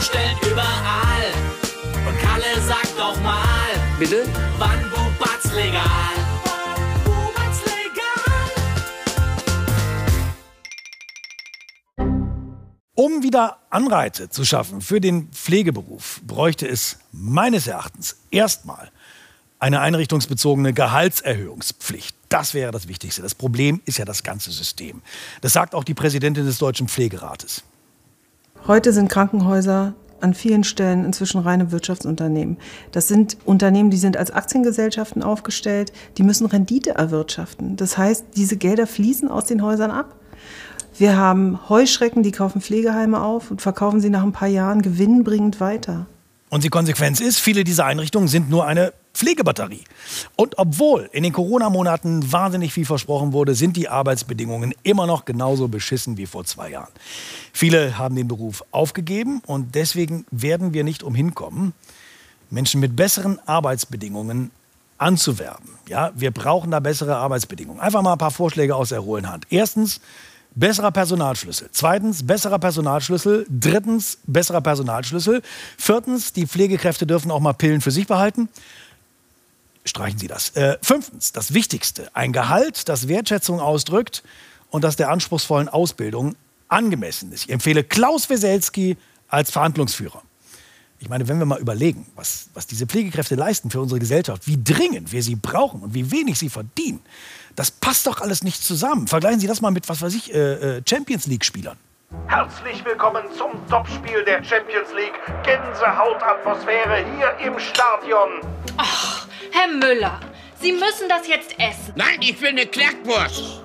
Baustellen 0.00 0.38
überall. 0.50 1.26
Und 2.08 2.18
Kalle 2.20 2.58
sagt 2.66 2.98
doch 2.98 3.20
mal, 3.20 3.68
Bitte? 3.98 4.26
wann 4.56 4.80
Bubatz 4.88 5.52
legal? 5.54 6.14
Bubatz 7.04 7.60
legal? 7.66 8.48
Um 12.94 13.22
wieder 13.22 13.58
Anreize 13.68 14.30
zu 14.30 14.46
schaffen 14.46 14.80
für 14.80 15.02
den 15.02 15.28
Pflegeberuf, 15.32 16.22
bräuchte 16.26 16.66
es 16.66 17.00
meines 17.12 17.66
Erachtens 17.66 18.16
erstmal 18.30 18.90
eine 19.58 19.80
einrichtungsbezogene 19.80 20.72
Gehaltserhöhungspflicht. 20.72 22.16
Das 22.30 22.54
wäre 22.54 22.72
das 22.72 22.88
Wichtigste. 22.88 23.20
Das 23.20 23.34
Problem 23.34 23.82
ist 23.84 23.98
ja 23.98 24.06
das 24.06 24.22
ganze 24.22 24.50
System. 24.50 25.02
Das 25.42 25.52
sagt 25.52 25.74
auch 25.74 25.84
die 25.84 25.92
Präsidentin 25.92 26.46
des 26.46 26.56
Deutschen 26.56 26.88
Pflegerates. 26.88 27.64
Heute 28.66 28.92
sind 28.92 29.08
Krankenhäuser 29.08 29.94
an 30.20 30.34
vielen 30.34 30.64
Stellen 30.64 31.04
inzwischen 31.04 31.40
reine 31.40 31.72
Wirtschaftsunternehmen. 31.72 32.58
Das 32.92 33.08
sind 33.08 33.38
Unternehmen, 33.44 33.90
die 33.90 33.96
sind 33.96 34.16
als 34.16 34.30
Aktiengesellschaften 34.30 35.22
aufgestellt, 35.22 35.92
die 36.18 36.22
müssen 36.22 36.46
Rendite 36.46 36.90
erwirtschaften. 36.90 37.76
Das 37.76 37.96
heißt, 37.96 38.26
diese 38.36 38.56
Gelder 38.56 38.86
fließen 38.86 39.28
aus 39.28 39.44
den 39.46 39.62
Häusern 39.62 39.90
ab. 39.90 40.14
Wir 40.98 41.16
haben 41.16 41.58
Heuschrecken, 41.70 42.22
die 42.22 42.32
kaufen 42.32 42.60
Pflegeheime 42.60 43.22
auf 43.22 43.50
und 43.50 43.62
verkaufen 43.62 44.00
sie 44.00 44.10
nach 44.10 44.22
ein 44.22 44.32
paar 44.32 44.48
Jahren 44.48 44.82
gewinnbringend 44.82 45.58
weiter. 45.60 46.06
Und 46.50 46.64
die 46.64 46.68
Konsequenz 46.68 47.20
ist, 47.20 47.38
viele 47.38 47.64
dieser 47.64 47.86
Einrichtungen 47.86 48.28
sind 48.28 48.50
nur 48.50 48.66
eine 48.66 48.92
Pflegebatterie. 49.14 49.84
Und 50.36 50.58
obwohl 50.58 51.08
in 51.12 51.22
den 51.22 51.32
Corona-Monaten 51.32 52.32
wahnsinnig 52.32 52.72
viel 52.72 52.86
versprochen 52.86 53.32
wurde, 53.32 53.54
sind 53.54 53.76
die 53.76 53.88
Arbeitsbedingungen 53.88 54.74
immer 54.82 55.06
noch 55.06 55.24
genauso 55.24 55.68
beschissen 55.68 56.16
wie 56.16 56.26
vor 56.26 56.44
zwei 56.44 56.70
Jahren. 56.70 56.92
Viele 57.52 57.98
haben 57.98 58.14
den 58.14 58.28
Beruf 58.28 58.64
aufgegeben 58.70 59.42
und 59.46 59.74
deswegen 59.74 60.26
werden 60.30 60.72
wir 60.72 60.84
nicht 60.84 61.02
umhin 61.02 61.34
kommen, 61.34 61.72
Menschen 62.50 62.80
mit 62.80 62.96
besseren 62.96 63.38
Arbeitsbedingungen 63.46 64.50
anzuwerben. 64.98 65.70
Ja, 65.88 66.12
wir 66.14 66.30
brauchen 66.30 66.70
da 66.70 66.80
bessere 66.80 67.16
Arbeitsbedingungen. 67.16 67.80
Einfach 67.80 68.02
mal 68.02 68.12
ein 68.12 68.18
paar 68.18 68.30
Vorschläge 68.30 68.74
aus 68.76 68.90
der 68.90 69.02
hohlen 69.02 69.30
Hand. 69.30 69.46
Erstens, 69.50 70.00
besserer 70.54 70.90
Personalschlüssel. 70.90 71.68
Zweitens, 71.72 72.26
besserer 72.26 72.58
Personalschlüssel. 72.58 73.46
Drittens, 73.48 74.18
besserer 74.26 74.60
Personalschlüssel. 74.60 75.42
Viertens, 75.78 76.32
die 76.32 76.46
Pflegekräfte 76.46 77.06
dürfen 77.06 77.30
auch 77.30 77.40
mal 77.40 77.54
Pillen 77.54 77.80
für 77.80 77.90
sich 77.90 78.06
behalten. 78.06 78.48
Streichen 79.84 80.18
Sie 80.18 80.28
das. 80.28 80.50
Äh, 80.50 80.78
fünftens, 80.82 81.32
das 81.32 81.54
Wichtigste, 81.54 82.10
ein 82.14 82.32
Gehalt, 82.32 82.88
das 82.88 83.08
Wertschätzung 83.08 83.60
ausdrückt 83.60 84.22
und 84.70 84.84
das 84.84 84.96
der 84.96 85.10
anspruchsvollen 85.10 85.68
Ausbildung 85.68 86.36
angemessen 86.68 87.32
ist. 87.32 87.44
Ich 87.44 87.50
empfehle 87.50 87.82
Klaus 87.82 88.28
Weselski 88.30 88.96
als 89.28 89.50
Verhandlungsführer. 89.50 90.22
Ich 91.02 91.08
meine, 91.08 91.26
wenn 91.28 91.38
wir 91.38 91.46
mal 91.46 91.58
überlegen, 91.58 92.06
was, 92.14 92.50
was 92.52 92.66
diese 92.66 92.86
Pflegekräfte 92.86 93.34
leisten 93.34 93.70
für 93.70 93.80
unsere 93.80 93.98
Gesellschaft, 93.98 94.46
wie 94.46 94.62
dringend 94.62 95.12
wir 95.12 95.22
sie 95.22 95.34
brauchen 95.34 95.80
und 95.80 95.94
wie 95.94 96.10
wenig 96.10 96.38
sie 96.38 96.50
verdienen, 96.50 97.00
das 97.56 97.70
passt 97.70 98.06
doch 98.06 98.20
alles 98.20 98.44
nicht 98.44 98.62
zusammen. 98.62 99.08
Vergleichen 99.08 99.40
Sie 99.40 99.46
das 99.46 99.62
mal 99.62 99.70
mit, 99.70 99.88
was 99.88 100.02
weiß 100.02 100.14
ich, 100.14 100.32
äh, 100.34 100.78
äh, 100.78 100.82
Champions 100.88 101.26
League-Spielern. 101.26 101.78
Herzlich 102.26 102.84
willkommen 102.84 103.24
zum 103.36 103.50
Topspiel 103.68 104.24
der 104.24 104.44
Champions 104.44 104.88
League. 104.94 105.14
Gänsehautatmosphäre 105.42 107.04
hier 107.16 107.46
im 107.46 107.58
Stadion. 107.58 108.40
Ach, 108.76 109.26
Herr 109.50 109.68
Müller, 109.68 110.20
Sie 110.60 110.72
müssen 110.72 111.08
das 111.08 111.26
jetzt 111.26 111.58
essen. 111.58 111.92
Nein, 111.94 112.20
ich 112.20 112.40
will 112.40 112.50
eine 112.50 112.66
Knackwurst. 112.66 113.62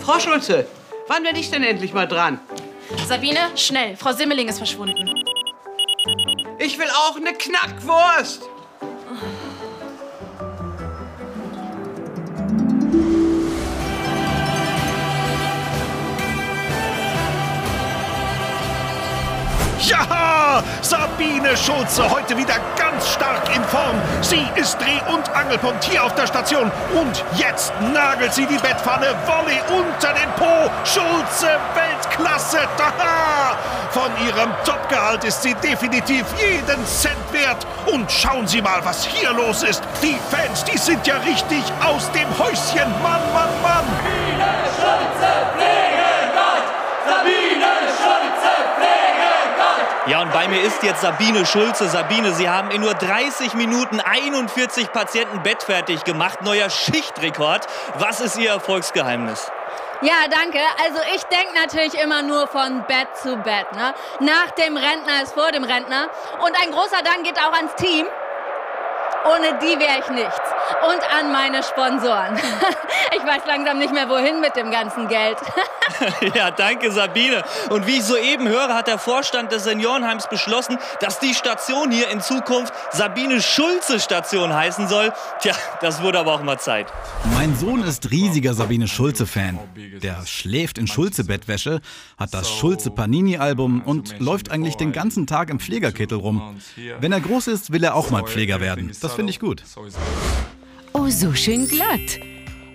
Frau 0.00 0.18
Schulze, 0.18 0.66
wann 1.06 1.22
werde 1.22 1.38
ich 1.38 1.50
denn 1.50 1.62
endlich 1.62 1.92
mal 1.92 2.06
dran? 2.06 2.40
Sabine, 3.06 3.38
schnell, 3.54 3.96
Frau 3.96 4.12
Simmeling 4.12 4.48
ist 4.48 4.58
verschwunden. 4.58 5.14
Ich 6.58 6.78
will 6.78 6.88
auch 6.90 7.16
eine 7.16 7.32
Knackwurst. 7.32 8.42
Ja, 19.92 20.62
Sabine 20.80 21.54
Schulze 21.54 22.08
heute 22.08 22.34
wieder 22.34 22.54
ganz 22.78 23.10
stark 23.10 23.54
in 23.54 23.62
Form. 23.64 24.00
Sie 24.22 24.42
ist 24.54 24.80
Dreh- 24.80 25.12
und 25.12 25.28
Angelpunkt 25.36 25.84
hier 25.84 26.02
auf 26.02 26.14
der 26.14 26.26
Station. 26.26 26.72
Und 26.94 27.22
jetzt 27.36 27.74
nagelt 27.92 28.32
sie 28.32 28.46
die 28.46 28.56
Bettpfanne 28.56 29.08
Volley 29.26 29.60
unter 29.68 30.14
den 30.14 30.30
Po. 30.38 30.70
Schulze 30.84 31.58
Weltklasse. 31.74 32.60
Taha! 32.78 33.58
Von 33.90 34.10
ihrem 34.26 34.50
Topgehalt 34.64 35.24
ist 35.24 35.42
sie 35.42 35.52
definitiv 35.56 36.24
jeden 36.40 36.86
Cent 36.86 37.30
wert. 37.30 37.66
Und 37.84 38.10
schauen 38.10 38.46
Sie 38.46 38.62
mal, 38.62 38.82
was 38.84 39.04
hier 39.04 39.30
los 39.32 39.62
ist. 39.62 39.82
Die 40.02 40.18
Fans, 40.30 40.64
die 40.64 40.78
sind 40.78 41.06
ja 41.06 41.16
richtig 41.18 41.62
aus 41.84 42.10
dem 42.12 42.28
Häuschen. 42.38 42.90
Mann, 43.02 43.20
Mann, 43.34 43.50
Mann. 43.60 43.84
Sabine 43.84 44.52
Schulze, 44.74 45.51
Ja, 50.08 50.20
und 50.20 50.32
bei 50.32 50.48
mir 50.48 50.60
ist 50.60 50.82
jetzt 50.82 51.00
Sabine 51.00 51.46
Schulze. 51.46 51.88
Sabine, 51.88 52.32
Sie 52.32 52.48
haben 52.48 52.72
in 52.72 52.80
nur 52.80 52.92
30 52.92 53.54
Minuten 53.54 54.00
41 54.00 54.90
Patienten 54.90 55.44
bettfertig 55.44 56.02
gemacht. 56.02 56.42
Neuer 56.42 56.70
Schichtrekord. 56.70 57.68
Was 57.98 58.20
ist 58.20 58.36
Ihr 58.36 58.50
Erfolgsgeheimnis? 58.50 59.48
Ja, 60.00 60.26
danke. 60.28 60.58
Also 60.84 60.98
ich 61.14 61.22
denke 61.24 61.54
natürlich 61.54 61.94
immer 62.02 62.22
nur 62.22 62.48
von 62.48 62.84
Bett 62.88 63.16
zu 63.22 63.36
Bett. 63.36 63.70
Ne? 63.76 63.94
Nach 64.18 64.50
dem 64.50 64.76
Rentner 64.76 65.22
ist 65.22 65.34
vor 65.34 65.52
dem 65.52 65.62
Rentner. 65.62 66.08
Und 66.40 66.60
ein 66.60 66.72
großer 66.72 67.02
Dank 67.04 67.22
geht 67.22 67.38
auch 67.38 67.52
ans 67.52 67.74
Team. 67.76 68.06
Ohne 69.24 69.58
die 69.58 69.78
wäre 69.78 70.00
ich 70.00 70.10
nichts. 70.10 70.40
Und 70.88 71.02
an 71.18 71.32
meine 71.32 71.62
Sponsoren. 71.62 72.38
Ich 73.14 73.28
weiß 73.28 73.42
langsam 73.46 73.78
nicht 73.78 73.92
mehr, 73.92 74.08
wohin 74.08 74.40
mit 74.40 74.56
dem 74.56 74.70
ganzen 74.70 75.06
Geld. 75.06 75.36
Ja, 76.34 76.50
danke 76.50 76.90
Sabine. 76.90 77.42
Und 77.70 77.86
wie 77.86 77.98
ich 77.98 78.04
soeben 78.04 78.48
höre, 78.48 78.74
hat 78.74 78.86
der 78.86 78.98
Vorstand 78.98 79.52
des 79.52 79.64
Seniorenheims 79.64 80.28
beschlossen, 80.28 80.78
dass 81.00 81.18
die 81.18 81.34
Station 81.34 81.90
hier 81.90 82.08
in 82.10 82.20
Zukunft 82.20 82.72
Sabine 82.92 83.40
Schulze 83.40 84.00
Station 84.00 84.54
heißen 84.54 84.88
soll. 84.88 85.12
Tja, 85.40 85.54
das 85.80 86.02
wurde 86.02 86.18
aber 86.18 86.34
auch 86.34 86.42
mal 86.42 86.58
Zeit. 86.58 86.86
Mein 87.34 87.54
Sohn 87.56 87.82
ist 87.82 88.10
riesiger 88.10 88.54
Sabine 88.54 88.88
Schulze-Fan. 88.88 89.58
Der 90.02 90.24
schläft 90.26 90.78
in 90.78 90.86
Schulze-Bettwäsche, 90.86 91.80
hat 92.18 92.34
das 92.34 92.50
Schulze-Panini-Album 92.50 93.82
und 93.82 94.18
läuft 94.20 94.50
eigentlich 94.50 94.76
den 94.76 94.92
ganzen 94.92 95.26
Tag 95.26 95.50
im 95.50 95.60
Pflegerkittel 95.60 96.18
rum. 96.18 96.56
Wenn 97.00 97.12
er 97.12 97.20
groß 97.20 97.48
ist, 97.48 97.72
will 97.72 97.84
er 97.84 97.94
auch 97.94 98.10
mal 98.10 98.24
Pfleger 98.24 98.60
werden. 98.60 98.92
Das 99.00 99.11
finde 99.14 99.30
ich 99.30 99.40
gut. 99.40 99.62
Oh, 100.92 101.08
so 101.08 101.34
schön 101.34 101.66
glatt. 101.68 102.20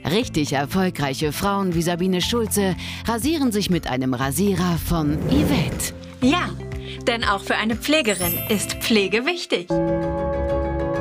Richtig 0.09 0.53
erfolgreiche 0.53 1.33
Frauen 1.33 1.75
wie 1.75 1.81
Sabine 1.81 2.21
Schulze 2.21 2.75
rasieren 3.05 3.51
sich 3.51 3.69
mit 3.69 3.87
einem 3.87 4.13
Rasierer 4.13 4.77
von 4.77 5.17
Yvette. 5.29 5.93
Ja, 6.21 6.49
denn 7.05 7.23
auch 7.23 7.41
für 7.41 7.55
eine 7.55 7.75
Pflegerin 7.75 8.39
ist 8.49 8.73
Pflege 8.75 9.25
wichtig. 9.25 9.67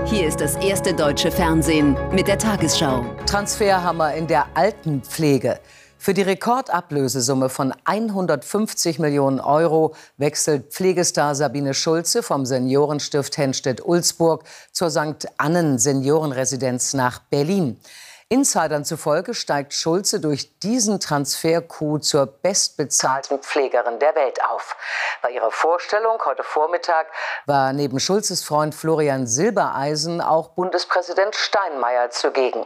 Hier 0.06 0.26
ist 0.26 0.40
das 0.40 0.56
erste 0.56 0.94
deutsche 0.94 1.30
Fernsehen 1.30 1.96
mit 2.12 2.28
der 2.28 2.38
Tagesschau. 2.38 3.04
Transferhammer 3.26 4.14
in 4.14 4.26
der 4.26 4.46
Altenpflege. 4.54 5.60
Für 6.06 6.14
die 6.14 6.22
Rekordablösesumme 6.22 7.48
von 7.48 7.74
150 7.84 9.00
Millionen 9.00 9.40
Euro 9.40 9.96
wechselt 10.18 10.72
Pflegestar 10.72 11.34
Sabine 11.34 11.74
Schulze 11.74 12.22
vom 12.22 12.46
Seniorenstift 12.46 13.36
Henstedt-Ulzburg 13.36 14.44
zur 14.70 14.90
St. 14.90 15.26
Annen 15.36 15.80
Seniorenresidenz 15.80 16.94
nach 16.94 17.18
Berlin. 17.18 17.80
Insidern 18.28 18.84
zufolge 18.84 19.34
steigt 19.34 19.74
Schulze 19.74 20.20
durch 20.20 20.60
diesen 20.60 21.00
Transfer-Coup 21.00 22.00
zur 22.04 22.26
bestbezahlten 22.26 23.40
Pflegerin 23.40 23.98
der 23.98 24.14
Welt 24.14 24.38
auf. 24.44 24.76
Bei 25.22 25.32
ihrer 25.32 25.50
Vorstellung 25.50 26.24
heute 26.24 26.44
Vormittag 26.44 27.08
war 27.46 27.72
neben 27.72 27.98
Schulzes 27.98 28.44
Freund 28.44 28.76
Florian 28.76 29.26
Silbereisen 29.26 30.20
auch 30.20 30.50
Bundespräsident 30.50 31.34
Steinmeier 31.34 32.10
zugegen. 32.10 32.64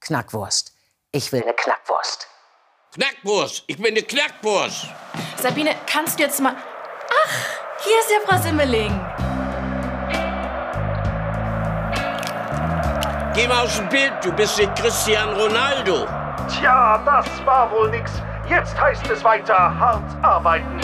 Knackwurst. 0.00 0.74
Ich 1.10 1.32
will 1.32 1.42
eine 1.42 1.54
Knackwurst. 1.54 2.28
Knackwurst, 2.94 3.64
ich 3.66 3.76
bin 3.76 3.88
eine 3.88 4.02
Knackwurst. 4.02 4.88
Sabine, 5.36 5.74
kannst 5.86 6.18
du 6.18 6.22
jetzt 6.22 6.40
mal. 6.40 6.54
Ach, 6.54 7.34
hier 7.84 7.98
ist 8.00 8.10
ja 8.10 8.18
Frau 8.26 8.40
Simmeling. 8.42 8.98
Geh 13.34 13.46
mal 13.46 13.64
aus 13.64 13.76
dem 13.76 13.88
Bild, 13.90 14.14
du 14.22 14.32
bist 14.32 14.58
nicht 14.58 14.74
Cristiano 14.74 15.32
Ronaldo. 15.32 16.06
Tja, 16.48 16.98
das 17.04 17.26
war 17.44 17.70
wohl 17.70 17.90
nix. 17.90 18.10
Jetzt 18.48 18.80
heißt 18.80 19.08
es 19.10 19.22
weiter 19.22 19.78
hart 19.78 20.24
arbeiten. 20.24 20.80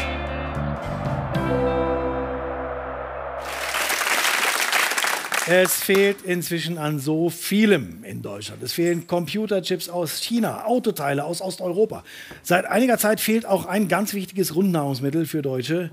Es 5.47 5.75
fehlt 5.75 6.23
inzwischen 6.23 6.79
an 6.79 6.99
so 6.99 7.29
vielem 7.29 8.03
in 8.03 8.23
Deutschland. 8.23 8.63
Es 8.63 8.73
fehlen 8.73 9.07
Computerchips 9.07 9.91
aus 9.91 10.23
China, 10.23 10.65
Autoteile 10.65 11.23
aus 11.25 11.43
Osteuropa. 11.43 12.03
Seit 12.43 12.65
einiger 12.65 12.97
Zeit 12.97 13.21
fehlt 13.21 13.45
auch 13.45 13.67
ein 13.67 13.89
ganz 13.89 14.15
wichtiges 14.15 14.53
Grundnahrungsmittel 14.55 15.27
für 15.27 15.43
Deutsche, 15.43 15.91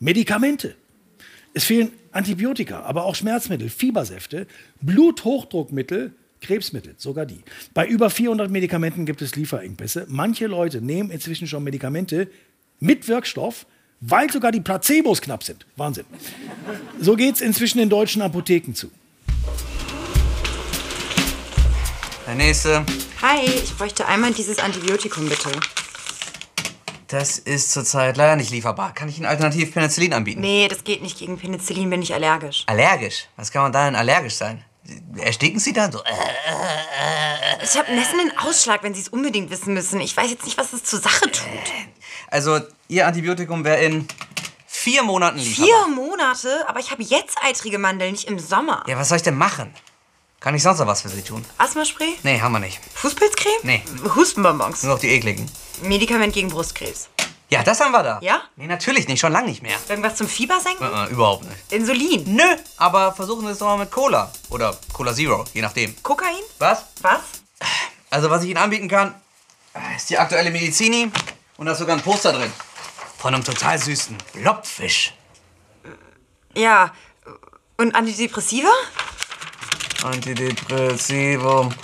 Medikamente. 0.00 0.74
Es 1.52 1.64
fehlen 1.64 1.92
Antibiotika, 2.12 2.80
aber 2.80 3.04
auch 3.04 3.14
Schmerzmittel, 3.14 3.68
Fiebersäfte, 3.68 4.46
Bluthochdruckmittel, 4.80 6.14
Krebsmittel, 6.40 6.94
sogar 6.96 7.26
die. 7.26 7.42
Bei 7.74 7.86
über 7.86 8.08
400 8.08 8.50
Medikamenten 8.50 9.04
gibt 9.04 9.20
es 9.20 9.36
Lieferengpässe. 9.36 10.06
Manche 10.08 10.46
Leute 10.46 10.80
nehmen 10.80 11.10
inzwischen 11.10 11.46
schon 11.46 11.62
Medikamente 11.62 12.28
mit 12.80 13.06
Wirkstoff, 13.06 13.66
weil 14.06 14.30
sogar 14.30 14.52
die 14.52 14.60
Placebos 14.60 15.20
knapp 15.20 15.42
sind. 15.42 15.64
Wahnsinn. 15.76 16.04
So 17.00 17.16
geht 17.16 17.36
es 17.36 17.40
inzwischen 17.40 17.78
in 17.78 17.88
deutschen 17.88 18.22
Apotheken 18.22 18.74
zu. 18.74 18.90
Der 22.26 22.34
nächste. 22.34 22.84
Hi, 23.22 23.44
ich 23.44 23.74
bräuchte 23.76 24.06
einmal 24.06 24.32
dieses 24.32 24.58
Antibiotikum, 24.58 25.28
bitte. 25.28 25.50
Das 27.08 27.38
ist 27.38 27.70
zurzeit 27.72 28.16
leider 28.16 28.36
nicht 28.36 28.50
lieferbar. 28.50 28.92
Kann 28.94 29.08
ich 29.08 29.18
Ihnen 29.18 29.26
alternativ 29.26 29.72
Penicillin 29.72 30.12
anbieten? 30.14 30.40
Nee, 30.40 30.68
das 30.68 30.84
geht 30.84 31.02
nicht. 31.02 31.18
Gegen 31.18 31.38
Penicillin 31.38 31.88
bin 31.90 32.02
ich 32.02 32.12
allergisch. 32.14 32.64
Allergisch? 32.66 33.28
Was 33.36 33.52
kann 33.52 33.62
man 33.62 33.72
da 33.72 33.84
denn 33.84 33.94
allergisch 33.94 34.34
sein? 34.34 34.64
Ersticken 35.16 35.60
Sie 35.60 35.72
dann 35.72 35.92
so? 35.92 36.00
Äh, 36.00 37.62
Ich 37.62 37.76
habe 37.76 37.88
einen 37.88 37.98
nässenden 37.98 38.36
Ausschlag, 38.38 38.82
wenn 38.82 38.94
Sie 38.94 39.00
es 39.02 39.08
unbedingt 39.08 39.50
wissen 39.50 39.74
müssen. 39.74 40.00
Ich 40.00 40.16
weiß 40.16 40.30
jetzt 40.30 40.44
nicht, 40.44 40.58
was 40.58 40.72
es 40.72 40.82
zur 40.84 41.00
Sache 41.00 41.30
tut. 41.30 41.44
Also, 42.30 42.60
Ihr 42.88 43.06
Antibiotikum 43.06 43.64
wäre 43.64 43.82
in 43.82 44.06
vier 44.66 45.02
Monaten 45.02 45.38
lieferbar. 45.38 45.86
Vier 45.86 45.94
Monate? 45.94 46.64
Aber 46.68 46.80
ich 46.80 46.90
habe 46.90 47.02
jetzt 47.02 47.38
eitrige 47.42 47.78
Mandeln, 47.78 48.12
nicht 48.12 48.28
im 48.28 48.38
Sommer. 48.38 48.84
Ja, 48.86 48.98
was 48.98 49.08
soll 49.08 49.16
ich 49.16 49.22
denn 49.22 49.36
machen? 49.36 49.74
Kann 50.40 50.54
ich 50.54 50.62
sonst 50.62 50.78
noch 50.78 50.86
was 50.86 51.00
für 51.00 51.08
Sie 51.08 51.22
tun? 51.22 51.42
Asthmaspray? 51.56 52.18
Nee, 52.22 52.40
haben 52.40 52.52
wir 52.52 52.58
nicht. 52.58 52.78
Fußpilzcreme? 52.94 53.60
Nee. 53.62 53.82
Hustenbonbons? 54.14 54.82
Nur 54.82 54.94
noch 54.94 55.00
die 55.00 55.08
ekligen. 55.08 55.50
Medikament 55.80 56.34
gegen 56.34 56.50
Brustkrebs. 56.50 57.08
Ja, 57.48 57.62
das 57.62 57.80
haben 57.80 57.92
wir 57.92 58.02
da. 58.02 58.18
Ja? 58.20 58.42
Nee, 58.56 58.66
natürlich 58.66 59.08
nicht. 59.08 59.20
Schon 59.20 59.32
lange 59.32 59.48
nicht 59.48 59.62
mehr. 59.62 59.76
Irgendwas 59.88 60.16
zum 60.16 60.28
Fieber 60.28 60.60
senken? 60.60 60.84
Äh, 60.84 61.04
äh, 61.06 61.10
überhaupt 61.10 61.44
nicht. 61.44 61.72
Insulin? 61.72 62.24
Nö, 62.34 62.42
aber 62.76 63.12
versuchen 63.14 63.46
Sie 63.46 63.52
es 63.52 63.58
doch 63.58 63.66
mal 63.68 63.78
mit 63.78 63.90
Cola. 63.90 64.30
Oder 64.50 64.76
Cola 64.92 65.14
Zero, 65.14 65.44
je 65.54 65.62
nachdem. 65.62 65.94
Kokain? 66.02 66.42
Was? 66.58 66.84
Was? 67.00 67.20
Also, 68.10 68.28
was 68.28 68.42
ich 68.42 68.50
Ihnen 68.50 68.58
anbieten 68.58 68.88
kann, 68.88 69.14
ist 69.96 70.10
die 70.10 70.18
aktuelle 70.18 70.50
Medizini. 70.50 71.10
Und 71.56 71.66
da 71.66 71.72
ist 71.72 71.78
sogar 71.78 71.96
ein 71.96 72.02
Poster 72.02 72.32
drin. 72.32 72.52
Von 73.18 73.34
einem 73.34 73.44
total 73.44 73.78
süßen 73.78 74.16
Blobfisch. 74.32 75.14
Ja. 76.54 76.92
Und 77.76 77.94
Antidepressiva? 77.94 78.70
Antidepressivum. 80.02 81.74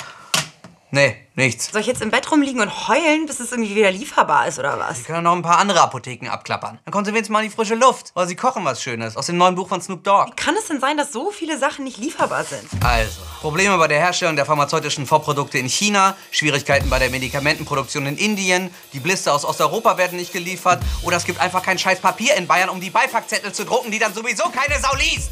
Nee, 0.91 1.29
nichts. 1.35 1.71
Soll 1.73 1.81
ich 1.81 1.87
jetzt 1.87 2.03
im 2.03 2.11
Bett 2.11 2.31
rumliegen 2.31 2.61
und 2.61 2.89
heulen, 2.89 3.27
bis 3.27 3.41
es 3.41 3.53
irgendwie 3.53 3.75
wieder 3.75 3.91
lieferbar 3.91 4.47
ist, 4.47 4.59
oder 4.59 4.79
was? 4.79 4.99
Sie 4.99 5.05
können 5.05 5.25
noch 5.25 5.35
ein 5.35 5.43
paar 5.43 5.59
andere 5.59 5.81
Apotheken 5.81 6.29
abklappern. 6.29 6.79
Dann 6.85 6.93
kommen 6.93 7.05
Sie 7.05 7.13
wenigstens 7.13 7.33
mal 7.33 7.43
in 7.43 7.51
die 7.51 7.55
frische 7.55 7.75
Luft. 7.75 8.13
Oder 8.15 8.27
Sie 8.27 8.37
kochen 8.37 8.65
was 8.65 8.83
Schönes 8.83 9.17
aus 9.17 9.27
dem 9.27 9.37
neuen 9.37 9.55
Buch 9.55 9.69
von 9.69 9.81
Snoop 9.81 10.05
Dogg. 10.05 10.31
Wie 10.31 10.37
kann 10.37 10.55
es 10.57 10.67
denn 10.67 10.81
sein, 10.81 10.97
dass 10.97 11.13
so 11.13 11.31
viele 11.31 11.59
Sachen 11.59 11.85
nicht 11.85 11.99
lieferbar 11.99 12.45
sind? 12.45 12.69
Also, 12.85 13.21
Probleme 13.41 13.77
bei 13.79 13.89
der 13.89 13.99
Herstellung 13.99 14.37
der 14.37 14.47
pharmazeutischen 14.47 15.07
Vorprodukte 15.07 15.59
in 15.59 15.69
China, 15.69 16.17
Schwierigkeiten 16.31 16.91
bei 16.91 16.99
der 16.99 17.11
Medikamentenproduktion 17.11 18.07
in 18.07 18.17
Indien, 18.17 18.71
die 18.93 19.01
Blister 19.01 19.35
aus 19.35 19.45
Osteuropa 19.45 19.97
werden 19.99 20.19
nicht 20.19 20.33
geliefert 20.33 20.83
oder 21.03 21.17
es 21.17 21.25
gibt 21.25 21.41
einfach 21.41 21.63
kein 21.63 21.79
scheiß 21.79 22.01
Papier 22.01 22.35
in 22.37 22.47
Bayern, 22.47 22.69
um 22.69 22.81
die 22.81 22.91
Beipackzettel 22.91 23.53
zu 23.53 23.65
drucken, 23.65 23.91
die 23.91 23.99
dann 23.99 24.13
sowieso 24.13 24.45
keine 24.51 24.81
Sau 24.81 24.95
liest. 24.97 25.31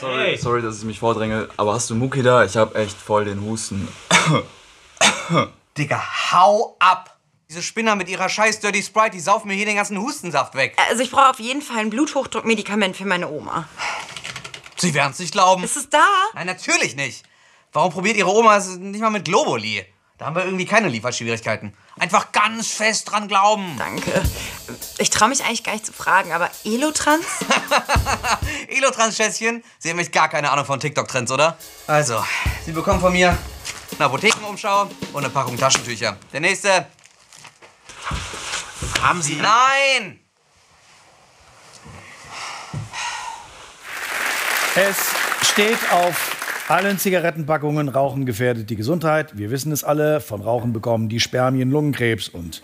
Sorry, 0.00 0.36
sorry, 0.38 0.62
dass 0.62 0.78
ich 0.78 0.84
mich 0.84 0.98
vordränge, 0.98 1.48
aber 1.56 1.74
hast 1.74 1.90
du 1.90 1.94
Mucki 1.94 2.22
da? 2.22 2.44
Ich 2.44 2.56
hab 2.56 2.74
echt 2.74 2.96
voll 2.96 3.26
den 3.26 3.42
Husten. 3.42 3.86
Digga, 5.78 6.02
hau 6.32 6.76
ab! 6.78 7.16
Diese 7.48 7.62
Spinner 7.62 7.96
mit 7.96 8.08
ihrer 8.08 8.28
scheiß 8.28 8.60
Dirty 8.60 8.82
Sprite, 8.82 9.10
die 9.10 9.20
saufen 9.20 9.48
mir 9.48 9.54
hier 9.54 9.66
den 9.66 9.74
ganzen 9.74 9.98
Hustensaft 9.98 10.54
weg. 10.54 10.76
Also 10.88 11.02
ich 11.02 11.10
brauche 11.10 11.30
auf 11.30 11.40
jeden 11.40 11.62
Fall 11.62 11.78
ein 11.78 11.90
Bluthochdruckmedikament 11.90 12.96
für 12.96 13.06
meine 13.06 13.28
Oma. 13.28 13.68
Sie 14.76 14.94
werden's 14.94 15.18
nicht 15.18 15.32
glauben. 15.32 15.64
Ist 15.64 15.76
es 15.76 15.90
da? 15.90 16.06
Nein, 16.34 16.46
natürlich 16.46 16.94
nicht. 16.94 17.24
Warum 17.72 17.92
probiert 17.92 18.16
Ihre 18.16 18.32
Oma 18.32 18.56
es 18.56 18.76
nicht 18.76 19.00
mal 19.00 19.10
mit 19.10 19.24
Globuli? 19.24 19.84
Da 20.16 20.26
haben 20.26 20.36
wir 20.36 20.44
irgendwie 20.44 20.66
keine 20.66 20.88
Lieferschwierigkeiten. 20.88 21.74
Einfach 21.98 22.30
ganz 22.30 22.68
fest 22.68 23.10
dran 23.10 23.26
glauben. 23.26 23.74
Danke. 23.78 24.22
Ich 24.98 25.08
traue 25.08 25.30
mich 25.30 25.42
eigentlich 25.44 25.64
gar 25.64 25.72
nicht 25.72 25.86
zu 25.86 25.92
fragen, 25.92 26.32
aber 26.32 26.50
Elotrans? 26.64 27.24
Elotrans-Schätzchen, 28.68 29.64
Sie 29.78 29.90
haben 29.90 29.98
echt 29.98 30.12
gar 30.12 30.28
keine 30.28 30.50
Ahnung 30.50 30.66
von 30.66 30.78
TikTok-Trends, 30.78 31.32
oder? 31.32 31.56
Also, 31.86 32.22
Sie 32.66 32.72
bekommen 32.72 33.00
von 33.00 33.12
mir 33.12 33.36
eine 34.00 34.06
Apothekenumschau 34.06 34.88
und 35.12 35.24
eine 35.24 35.28
Packung 35.28 35.58
Taschentücher. 35.58 36.16
Der 36.32 36.40
nächste. 36.40 36.86
Haben 39.02 39.20
Sie... 39.20 39.36
Nein! 39.36 40.20
Es 44.74 44.96
steht 45.50 45.78
auf 45.92 46.64
allen 46.68 46.98
Zigarettenpackungen, 46.98 47.90
Rauchen 47.90 48.24
gefährdet 48.24 48.70
die 48.70 48.76
Gesundheit. 48.76 49.36
Wir 49.36 49.50
wissen 49.50 49.70
es 49.70 49.84
alle, 49.84 50.20
von 50.20 50.40
Rauchen 50.40 50.72
bekommen 50.72 51.10
die 51.10 51.20
Spermien 51.20 51.70
Lungenkrebs 51.70 52.28
und 52.28 52.62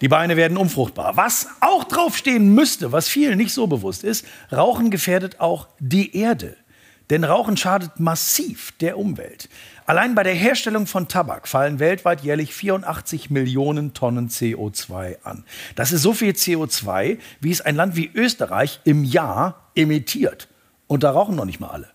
Die 0.00 0.08
Beine 0.08 0.38
werden 0.38 0.56
unfruchtbar. 0.56 1.18
Was 1.18 1.46
auch 1.60 1.84
draufstehen 1.84 2.54
müsste, 2.54 2.90
was 2.90 3.06
vielen 3.06 3.36
nicht 3.36 3.52
so 3.52 3.66
bewusst 3.66 4.02
ist, 4.02 4.24
Rauchen 4.50 4.90
gefährdet 4.90 5.40
auch 5.40 5.68
die 5.78 6.16
Erde. 6.16 6.56
Denn 7.10 7.24
Rauchen 7.24 7.56
schadet 7.56 7.98
massiv 7.98 8.72
der 8.80 8.96
Umwelt. 8.96 9.48
Allein 9.84 10.14
bei 10.14 10.22
der 10.22 10.34
Herstellung 10.34 10.86
von 10.86 11.08
Tabak 11.08 11.48
fallen 11.48 11.80
weltweit 11.80 12.22
jährlich 12.22 12.54
84 12.54 13.30
Millionen 13.30 13.92
Tonnen 13.92 14.28
CO2 14.28 15.16
an. 15.24 15.44
Das 15.74 15.90
ist 15.90 16.02
so 16.02 16.12
viel 16.12 16.30
CO2, 16.32 17.18
wie 17.40 17.50
es 17.50 17.60
ein 17.60 17.74
Land 17.74 17.96
wie 17.96 18.10
Österreich 18.14 18.80
im 18.84 19.02
Jahr 19.02 19.70
emittiert. 19.74 20.48
Und 20.86 21.02
da 21.02 21.10
rauchen 21.10 21.34
noch 21.34 21.44
nicht 21.44 21.58
mal 21.58 21.70
alle. 21.70 21.88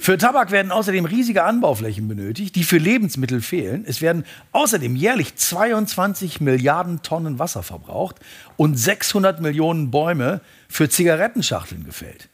Für 0.00 0.16
Tabak 0.16 0.52
werden 0.52 0.70
außerdem 0.70 1.04
riesige 1.04 1.42
Anbauflächen 1.42 2.06
benötigt, 2.06 2.54
die 2.54 2.62
für 2.62 2.78
Lebensmittel 2.78 3.40
fehlen. 3.40 3.84
Es 3.86 4.00
werden 4.00 4.24
außerdem 4.52 4.94
jährlich 4.94 5.34
22 5.34 6.40
Milliarden 6.40 7.02
Tonnen 7.02 7.38
Wasser 7.38 7.64
verbraucht 7.64 8.16
und 8.56 8.76
600 8.76 9.40
Millionen 9.40 9.90
Bäume 9.90 10.40
für 10.68 10.88
Zigarettenschachteln 10.88 11.84
gefällt. 11.84 12.28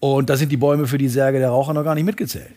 Und 0.00 0.30
da 0.30 0.36
sind 0.36 0.52
die 0.52 0.56
Bäume 0.56 0.86
für 0.86 0.98
die 0.98 1.08
Särge 1.08 1.38
der 1.38 1.50
Raucher 1.50 1.74
noch 1.74 1.84
gar 1.84 1.94
nicht 1.94 2.04
mitgezählt. 2.04 2.54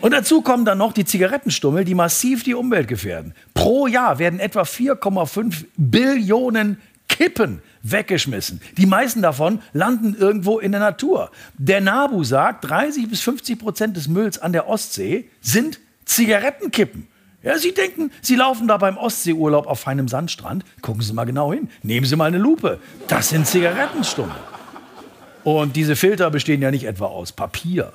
Und 0.00 0.12
dazu 0.12 0.42
kommen 0.42 0.66
dann 0.66 0.78
noch 0.78 0.92
die 0.92 1.06
Zigarettenstummel, 1.06 1.84
die 1.84 1.94
massiv 1.94 2.42
die 2.42 2.54
Umwelt 2.54 2.88
gefährden. 2.88 3.32
Pro 3.54 3.86
Jahr 3.86 4.18
werden 4.18 4.38
etwa 4.38 4.62
4,5 4.62 5.64
Billionen 5.76 6.78
Kippen 7.08 7.62
weggeschmissen. 7.82 8.60
Die 8.76 8.86
meisten 8.86 9.22
davon 9.22 9.60
landen 9.72 10.14
irgendwo 10.18 10.58
in 10.58 10.72
der 10.72 10.80
Natur. 10.80 11.30
Der 11.56 11.80
NABU 11.80 12.24
sagt, 12.24 12.68
30 12.68 13.08
bis 13.08 13.20
50 13.20 13.58
Prozent 13.58 13.96
des 13.96 14.08
Mülls 14.08 14.38
an 14.38 14.52
der 14.52 14.68
Ostsee 14.68 15.30
sind 15.40 15.80
Zigarettenkippen. 16.04 17.06
Ja, 17.42 17.58
Sie 17.58 17.72
denken, 17.72 18.10
Sie 18.22 18.36
laufen 18.36 18.68
da 18.68 18.78
beim 18.78 18.96
Ostseeurlaub 18.96 19.66
auf 19.66 19.80
feinem 19.80 20.08
Sandstrand. 20.08 20.64
Gucken 20.80 21.02
Sie 21.02 21.12
mal 21.12 21.24
genau 21.24 21.52
hin. 21.52 21.68
Nehmen 21.82 22.06
Sie 22.06 22.16
mal 22.16 22.24
eine 22.24 22.38
Lupe. 22.38 22.78
Das 23.06 23.28
sind 23.28 23.46
Zigarettenstummel. 23.46 24.34
Und 25.44 25.76
diese 25.76 25.94
Filter 25.94 26.30
bestehen 26.30 26.62
ja 26.62 26.70
nicht 26.70 26.84
etwa 26.84 27.06
aus 27.06 27.32
Papier, 27.32 27.92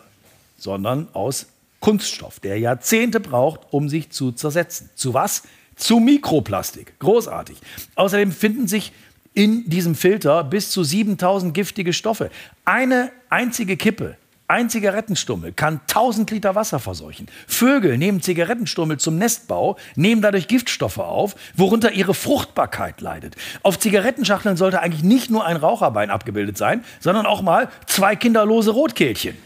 sondern 0.58 1.08
aus 1.14 1.48
Kunststoff, 1.80 2.40
der 2.40 2.60
Jahrzehnte 2.60 3.20
braucht, 3.20 3.62
um 3.72 3.90
sich 3.90 4.12
zu 4.12 4.32
zersetzen. 4.32 4.90
Zu 4.96 5.14
was? 5.14 5.44
Zu 5.76 6.00
Mikroplastik. 6.00 6.94
Großartig. 7.00 7.58
Außerdem 7.96 8.32
finden 8.32 8.68
sich 8.68 8.92
in 9.34 9.70
diesem 9.70 9.96
Filter 9.96 10.44
bis 10.44 10.72
zu 10.72 10.84
7000 10.84 11.54
giftige 11.54 11.94
Stoffe. 11.94 12.30
Eine 12.66 13.12
einzige 13.30 13.78
Kippe, 13.78 14.18
ein 14.50 14.68
Zigarettenstummel 14.68 15.54
kann 15.54 15.80
1000 15.82 16.32
Liter 16.32 16.56
Wasser 16.56 16.80
verseuchen. 16.80 17.28
Vögel 17.48 18.00
nehmen 18.00 18.20
Zigarettenstummel 18.22 18.98
zum 18.98 19.18
Nestbau, 19.18 19.78
nehmen 19.96 20.24
dadurch 20.24 20.48
Giftstoffe 20.48 20.98
auf, 20.98 21.36
worunter 21.56 21.92
ihre 21.92 22.16
Fruchtbarkeit 22.16 23.00
leidet. 23.00 23.36
Auf 23.62 23.78
Zigarettenschachteln 23.78 24.58
sollte 24.58 24.82
eigentlich 24.82 25.04
nicht 25.04 25.30
nur 25.30 25.46
ein 25.46 25.56
Raucherbein 25.56 26.10
abgebildet 26.10 26.58
sein, 26.58 26.84
sondern 27.00 27.28
auch 27.28 27.44
mal 27.44 27.70
zwei 27.86 28.16
kinderlose 28.16 28.72
Rotkehlchen. 28.72 29.38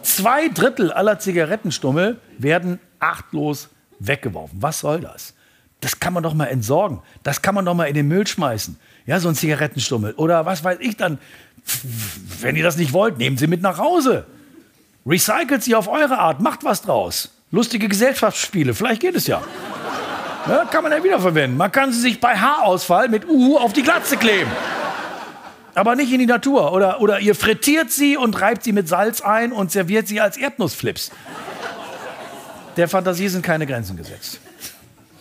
Zwei 0.00 0.48
Drittel 0.48 0.90
aller 0.90 1.18
Zigarettenstummel 1.18 2.18
werden 2.38 2.80
achtlos 2.98 3.68
weggeworfen. 3.98 4.62
Was 4.62 4.80
soll 4.80 5.00
das? 5.00 5.34
Das 5.80 6.00
kann 6.00 6.12
man 6.12 6.22
doch 6.22 6.34
mal 6.34 6.46
entsorgen. 6.46 7.02
Das 7.22 7.42
kann 7.42 7.54
man 7.54 7.64
doch 7.64 7.74
mal 7.74 7.84
in 7.84 7.94
den 7.94 8.08
Müll 8.08 8.26
schmeißen. 8.26 8.78
Ja, 9.06 9.18
so 9.18 9.28
ein 9.28 9.34
Zigarettenstummel. 9.34 10.12
Oder 10.14 10.46
was 10.46 10.62
weiß 10.62 10.78
ich 10.80 10.96
dann. 10.96 11.18
Wenn 12.40 12.56
ihr 12.56 12.62
das 12.62 12.76
nicht 12.76 12.92
wollt, 12.92 13.18
nehmt 13.18 13.38
sie 13.38 13.46
mit 13.46 13.62
nach 13.62 13.78
Hause. 13.78 14.26
Recycelt 15.06 15.62
sie 15.62 15.74
auf 15.74 15.88
eure 15.88 16.18
Art. 16.18 16.40
Macht 16.40 16.64
was 16.64 16.82
draus. 16.82 17.30
Lustige 17.50 17.88
Gesellschaftsspiele. 17.88 18.74
Vielleicht 18.74 19.00
geht 19.00 19.16
es 19.16 19.26
ja. 19.26 19.42
ja 20.48 20.64
kann 20.66 20.82
man 20.82 20.92
ja 20.92 21.02
wiederverwenden. 21.02 21.56
Man 21.56 21.72
kann 21.72 21.92
sie 21.92 22.00
sich 22.00 22.20
bei 22.20 22.36
Haarausfall 22.36 23.08
mit 23.08 23.28
Uhu 23.28 23.56
auf 23.56 23.72
die 23.72 23.82
Glatze 23.82 24.16
kleben 24.16 24.50
aber 25.74 25.96
nicht 25.96 26.12
in 26.12 26.18
die 26.18 26.26
Natur. 26.26 26.72
Oder, 26.72 27.00
oder 27.00 27.20
ihr 27.20 27.34
frittiert 27.34 27.90
sie 27.90 28.16
und 28.16 28.40
reibt 28.40 28.64
sie 28.64 28.72
mit 28.72 28.88
Salz 28.88 29.20
ein 29.20 29.52
und 29.52 29.70
serviert 29.70 30.08
sie 30.08 30.20
als 30.20 30.36
Erdnussflips. 30.36 31.10
Der 32.76 32.88
Fantasie 32.88 33.28
sind 33.28 33.42
keine 33.42 33.66
Grenzen 33.66 33.96
gesetzt. 33.96 34.40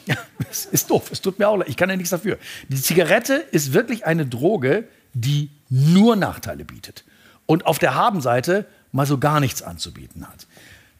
Es 0.50 0.66
ist 0.66 0.90
doof, 0.90 1.12
es 1.12 1.22
tut 1.22 1.38
mir 1.38 1.48
auch 1.48 1.58
leid, 1.58 1.68
ich 1.68 1.78
kann 1.78 1.90
ja 1.90 1.96
nichts 1.96 2.10
dafür. 2.10 2.40
Die 2.70 2.82
Zigarette 2.82 3.34
ist 3.52 3.74
wirklich 3.74 4.08
eine 4.08 4.26
Droge, 4.26 4.88
die 5.14 5.52
nur 5.70 6.16
Nachteile 6.16 6.66
bietet. 6.66 7.04
Und 7.46 7.66
auf 7.66 7.80
der 7.80 7.96
Habenseite 7.96 8.66
mal 8.92 9.06
so 9.06 9.18
gar 9.18 9.40
nichts 9.40 9.62
anzubieten 9.62 10.28
hat. 10.28 10.48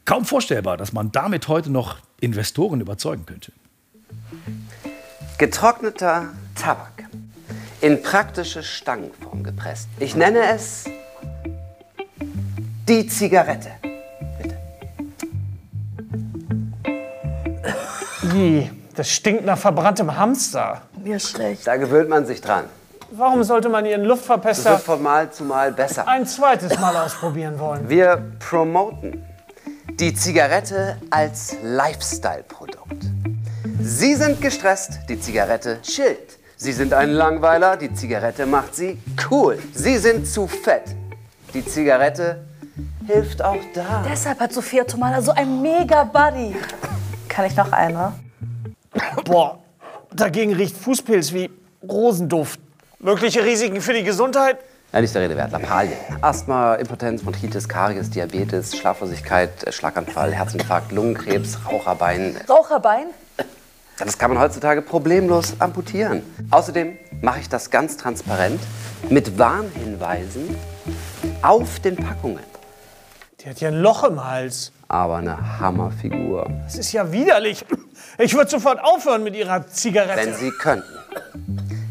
Kaum 0.04 0.24
vorstellbar, 0.24 0.76
dass 0.76 0.92
man 0.92 1.12
damit 1.12 1.48
heute 1.48 1.70
noch 1.70 1.98
Investoren 2.20 2.80
überzeugen 2.80 3.26
könnte. 3.26 3.52
Getrockneter 5.38 6.28
Tabak 6.54 7.04
in 7.80 8.02
praktische 8.02 8.62
Stangenform 8.62 9.42
gepresst. 9.42 9.88
Ich 9.98 10.14
nenne 10.14 10.40
es 10.52 10.84
die 12.88 13.06
Zigarette. 13.06 13.70
Bitte. 14.42 14.58
Wie? 18.22 18.70
Das 18.94 19.10
stinkt 19.10 19.46
nach 19.46 19.56
verbranntem 19.56 20.14
Hamster. 20.16 20.82
Mir 21.02 21.18
schlecht. 21.18 21.66
Da 21.66 21.76
gewöhnt 21.76 22.10
man 22.10 22.26
sich 22.26 22.40
dran. 22.40 22.64
Warum 23.12 23.42
sollte 23.42 23.68
man 23.68 23.84
Ihren 23.86 24.02
Das 24.02 24.08
Luftverpester 24.08 24.70
wird 24.72 24.82
von 24.82 25.02
Mal 25.02 25.30
zu 25.30 25.44
Mal 25.44 25.72
besser. 25.72 26.06
ein 26.06 26.26
zweites 26.26 26.78
Mal 26.78 26.96
ausprobieren 26.96 27.58
wollen? 27.58 27.88
Wir 27.88 28.22
promoten 28.38 29.24
die 29.98 30.14
Zigarette 30.14 30.96
als 31.10 31.56
Lifestyle-Produkt. 31.62 33.04
Sie 33.80 34.14
sind 34.14 34.40
gestresst, 34.40 35.00
die 35.08 35.18
Zigarette 35.18 35.80
chillt. 35.82 36.38
Sie 36.56 36.72
sind 36.72 36.92
ein 36.94 37.10
Langweiler, 37.10 37.76
die 37.76 37.92
Zigarette 37.92 38.46
macht 38.46 38.74
Sie 38.76 38.98
cool. 39.30 39.58
Sie 39.72 39.96
sind 39.98 40.26
zu 40.26 40.46
fett. 40.46 40.94
Die 41.54 41.64
Zigarette 41.64 42.44
hilft 43.06 43.42
auch 43.42 43.56
da. 43.74 44.04
Deshalb 44.08 44.38
hat 44.38 44.52
Sophia 44.52 44.84
Tomala 44.84 45.20
so 45.20 45.32
ein 45.32 45.60
mega 45.62 46.04
Buddy. 46.04 46.54
Kann 47.28 47.46
ich 47.46 47.56
noch 47.56 47.72
eine? 47.72 48.12
Boah, 49.24 49.58
dagegen 50.14 50.52
riecht 50.54 50.76
Fußpilz 50.76 51.32
wie 51.32 51.50
Rosenduft. 51.82 52.60
Mögliche 53.02 53.42
Risiken 53.42 53.80
für 53.80 53.94
die 53.94 54.02
Gesundheit? 54.02 54.58
Ja, 54.92 55.00
nicht 55.00 55.14
der 55.14 55.22
Rede 55.22 55.34
wert. 55.34 55.52
Lappalien. 55.52 55.96
Asthma, 56.20 56.74
Impotenz, 56.74 57.22
Bronchitis, 57.22 57.66
Karies, 57.66 58.10
Diabetes, 58.10 58.76
Schlaflosigkeit, 58.76 59.64
äh, 59.64 59.72
Schlaganfall, 59.72 60.34
Herzinfarkt, 60.34 60.92
Lungenkrebs, 60.92 61.58
Raucherbein. 61.66 62.36
Raucherbein? 62.46 63.06
Das 63.96 64.18
kann 64.18 64.34
man 64.34 64.42
heutzutage 64.42 64.82
problemlos 64.82 65.54
amputieren. 65.60 66.22
Außerdem 66.50 66.98
mache 67.22 67.40
ich 67.40 67.48
das 67.48 67.70
ganz 67.70 67.96
transparent 67.96 68.60
mit 69.08 69.38
Warnhinweisen 69.38 70.54
auf 71.40 71.80
den 71.80 71.96
Packungen. 71.96 72.44
Die 73.40 73.48
hat 73.48 73.60
ja 73.62 73.68
ein 73.68 73.80
Loch 73.80 74.04
im 74.04 74.22
Hals. 74.22 74.72
Aber 74.88 75.16
eine 75.16 75.58
Hammerfigur. 75.58 76.50
Das 76.64 76.76
ist 76.76 76.92
ja 76.92 77.10
widerlich. 77.10 77.64
Ich 78.18 78.34
würde 78.34 78.50
sofort 78.50 78.78
aufhören 78.82 79.22
mit 79.22 79.34
Ihrer 79.36 79.66
Zigarette. 79.68 80.26
Wenn 80.26 80.34
Sie 80.34 80.50
könnten. 80.50 80.84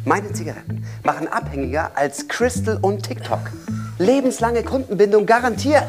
Meine 0.10 0.34
Zigaretten 0.34 0.84
machen 1.04 1.28
abhängiger 1.28 1.92
als 1.94 2.28
Crystal 2.28 2.80
und 2.82 3.04
TikTok. 3.04 3.42
Lebenslange 4.00 4.64
Kundenbindung 4.64 5.28
garantiert. 5.28 5.88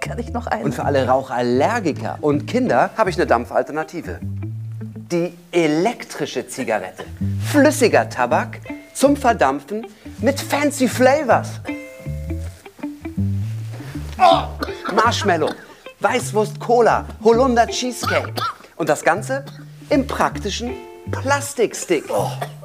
Kann 0.00 0.18
ich 0.18 0.32
noch 0.32 0.46
eine? 0.46 0.64
Und 0.64 0.74
für 0.74 0.86
alle 0.86 1.06
Rauchallergiker 1.06 2.16
und 2.22 2.46
Kinder 2.46 2.88
habe 2.96 3.10
ich 3.10 3.16
eine 3.16 3.26
Dampfalternative. 3.26 4.20
Die 4.22 5.34
elektrische 5.50 6.48
Zigarette. 6.48 7.04
Flüssiger 7.44 8.08
Tabak 8.08 8.60
zum 8.94 9.18
Verdampfen 9.18 9.86
mit 10.22 10.40
fancy 10.40 10.88
Flavors. 10.88 11.60
Oh, 14.18 14.44
Marshmallow, 14.94 15.50
Weißwurst 16.00 16.58
Cola, 16.58 17.04
Holunder 17.22 17.66
Cheesecake. 17.66 18.32
Und 18.76 18.88
das 18.88 19.04
Ganze 19.04 19.44
im 19.90 20.06
praktischen 20.06 20.70
Plastikstick. 21.10 22.04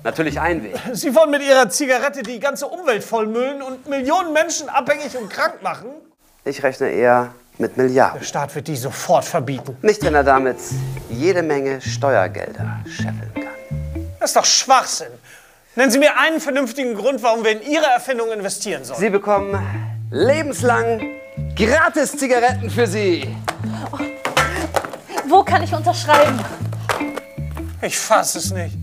Natürlich 0.03 0.39
Einweg. 0.39 0.75
Sie 0.93 1.13
wollen 1.15 1.31
mit 1.31 1.41
Ihrer 1.41 1.69
Zigarette 1.69 2.23
die 2.23 2.39
ganze 2.39 2.67
Umwelt 2.67 3.03
vollmüllen 3.03 3.61
und 3.61 3.87
Millionen 3.87 4.33
Menschen 4.33 4.69
abhängig 4.69 5.17
und 5.17 5.29
krank 5.29 5.61
machen? 5.61 5.89
Ich 6.45 6.63
rechne 6.63 6.89
eher 6.89 7.33
mit 7.57 7.75
Milliarden. 7.77 8.19
Der 8.19 8.25
Staat 8.25 8.55
wird 8.55 8.67
die 8.67 8.75
sofort 8.75 9.25
verbieten. 9.25 9.77
Nicht, 9.81 10.03
wenn 10.03 10.15
er 10.15 10.23
damit 10.23 10.57
jede 11.09 11.41
Menge 11.41 11.81
Steuergelder 11.81 12.79
scheffeln 12.85 13.31
kann. 13.33 14.07
Das 14.19 14.29
ist 14.29 14.35
doch 14.35 14.45
Schwachsinn. 14.45 15.11
Nennen 15.75 15.91
Sie 15.91 15.99
mir 15.99 16.17
einen 16.17 16.39
vernünftigen 16.39 16.95
Grund, 16.95 17.21
warum 17.21 17.43
wir 17.43 17.51
in 17.51 17.61
Ihre 17.61 17.85
Erfindung 17.85 18.31
investieren 18.31 18.83
sollen. 18.83 18.99
Sie 18.99 19.09
bekommen 19.09 19.59
lebenslang 20.11 21.01
gratis 21.55 22.17
Zigaretten 22.17 22.69
für 22.69 22.87
Sie. 22.87 23.35
Wo 25.27 25.43
kann 25.43 25.63
ich 25.63 25.73
unterschreiben? 25.73 26.39
Ich 27.81 27.97
fass 27.97 28.35
es 28.35 28.51
nicht. 28.51 28.75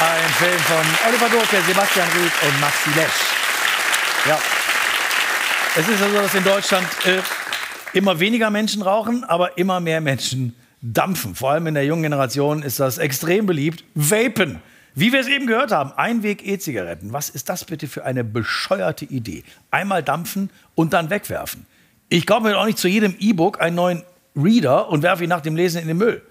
Ein 0.00 0.30
Film 0.34 0.58
von 0.58 0.86
Oliver 1.08 1.28
Gurke, 1.30 1.62
Sebastian 1.66 2.08
Ried 2.08 2.32
und 2.42 2.60
Maxi 2.60 2.90
Lesch. 2.90 3.08
Ja. 4.26 4.38
Es 5.76 5.88
ist 5.88 6.02
also, 6.02 6.16
dass 6.16 6.34
in 6.34 6.44
Deutschland 6.44 6.86
äh, 7.06 7.20
Immer 7.94 8.20
weniger 8.20 8.50
Menschen 8.50 8.82
rauchen, 8.82 9.24
aber 9.24 9.56
immer 9.56 9.80
mehr 9.80 10.00
Menschen 10.00 10.54
dampfen. 10.82 11.34
Vor 11.34 11.50
allem 11.50 11.66
in 11.66 11.74
der 11.74 11.84
jungen 11.84 12.02
Generation 12.02 12.62
ist 12.62 12.80
das 12.80 12.98
extrem 12.98 13.46
beliebt. 13.46 13.82
Vapen. 13.94 14.60
Wie 14.94 15.12
wir 15.12 15.20
es 15.20 15.28
eben 15.28 15.46
gehört 15.46 15.72
haben, 15.72 15.92
Einweg-E-Zigaretten. 15.92 17.12
Was 17.12 17.30
ist 17.30 17.48
das 17.48 17.64
bitte 17.64 17.88
für 17.88 18.04
eine 18.04 18.24
bescheuerte 18.24 19.04
Idee? 19.04 19.44
Einmal 19.70 20.02
dampfen 20.02 20.50
und 20.74 20.92
dann 20.92 21.08
wegwerfen. 21.08 21.66
Ich 22.08 22.26
kaufe 22.26 22.44
mir 22.44 22.58
auch 22.58 22.64
nicht 22.64 22.78
zu 22.78 22.88
jedem 22.88 23.14
E-Book 23.18 23.60
einen 23.60 23.76
neuen 23.76 24.02
Reader 24.34 24.88
und 24.88 25.02
werfe 25.02 25.24
ihn 25.24 25.28
nach 25.28 25.42
dem 25.42 25.56
Lesen 25.56 25.82
in 25.82 25.88
den 25.88 25.98
Müll. 25.98 26.22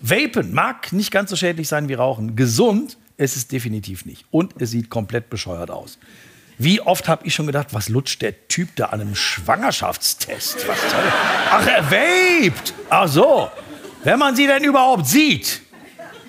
Vapen 0.00 0.54
mag 0.54 0.92
nicht 0.92 1.10
ganz 1.10 1.30
so 1.30 1.36
schädlich 1.36 1.68
sein 1.68 1.88
wie 1.88 1.94
Rauchen. 1.94 2.36
Gesund 2.36 2.96
ist 3.16 3.36
es 3.36 3.48
definitiv 3.48 4.04
nicht. 4.04 4.24
Und 4.30 4.60
es 4.60 4.70
sieht 4.70 4.90
komplett 4.90 5.30
bescheuert 5.30 5.70
aus. 5.70 5.98
Wie 6.58 6.80
oft 6.80 7.08
habe 7.08 7.26
ich 7.26 7.34
schon 7.34 7.46
gedacht, 7.46 7.68
was 7.72 7.88
lutscht 7.88 8.22
der 8.22 8.46
Typ 8.48 8.76
da 8.76 8.86
an 8.86 9.00
einem 9.00 9.14
Schwangerschaftstest? 9.14 10.66
Was 10.68 10.78
Ach, 11.50 11.66
er 11.66 11.90
vaped! 11.90 12.72
Ach 12.88 13.08
so. 13.08 13.50
Wenn 14.04 14.18
man 14.18 14.36
sie 14.36 14.46
denn 14.46 14.64
überhaupt 14.64 15.06
sieht, 15.06 15.60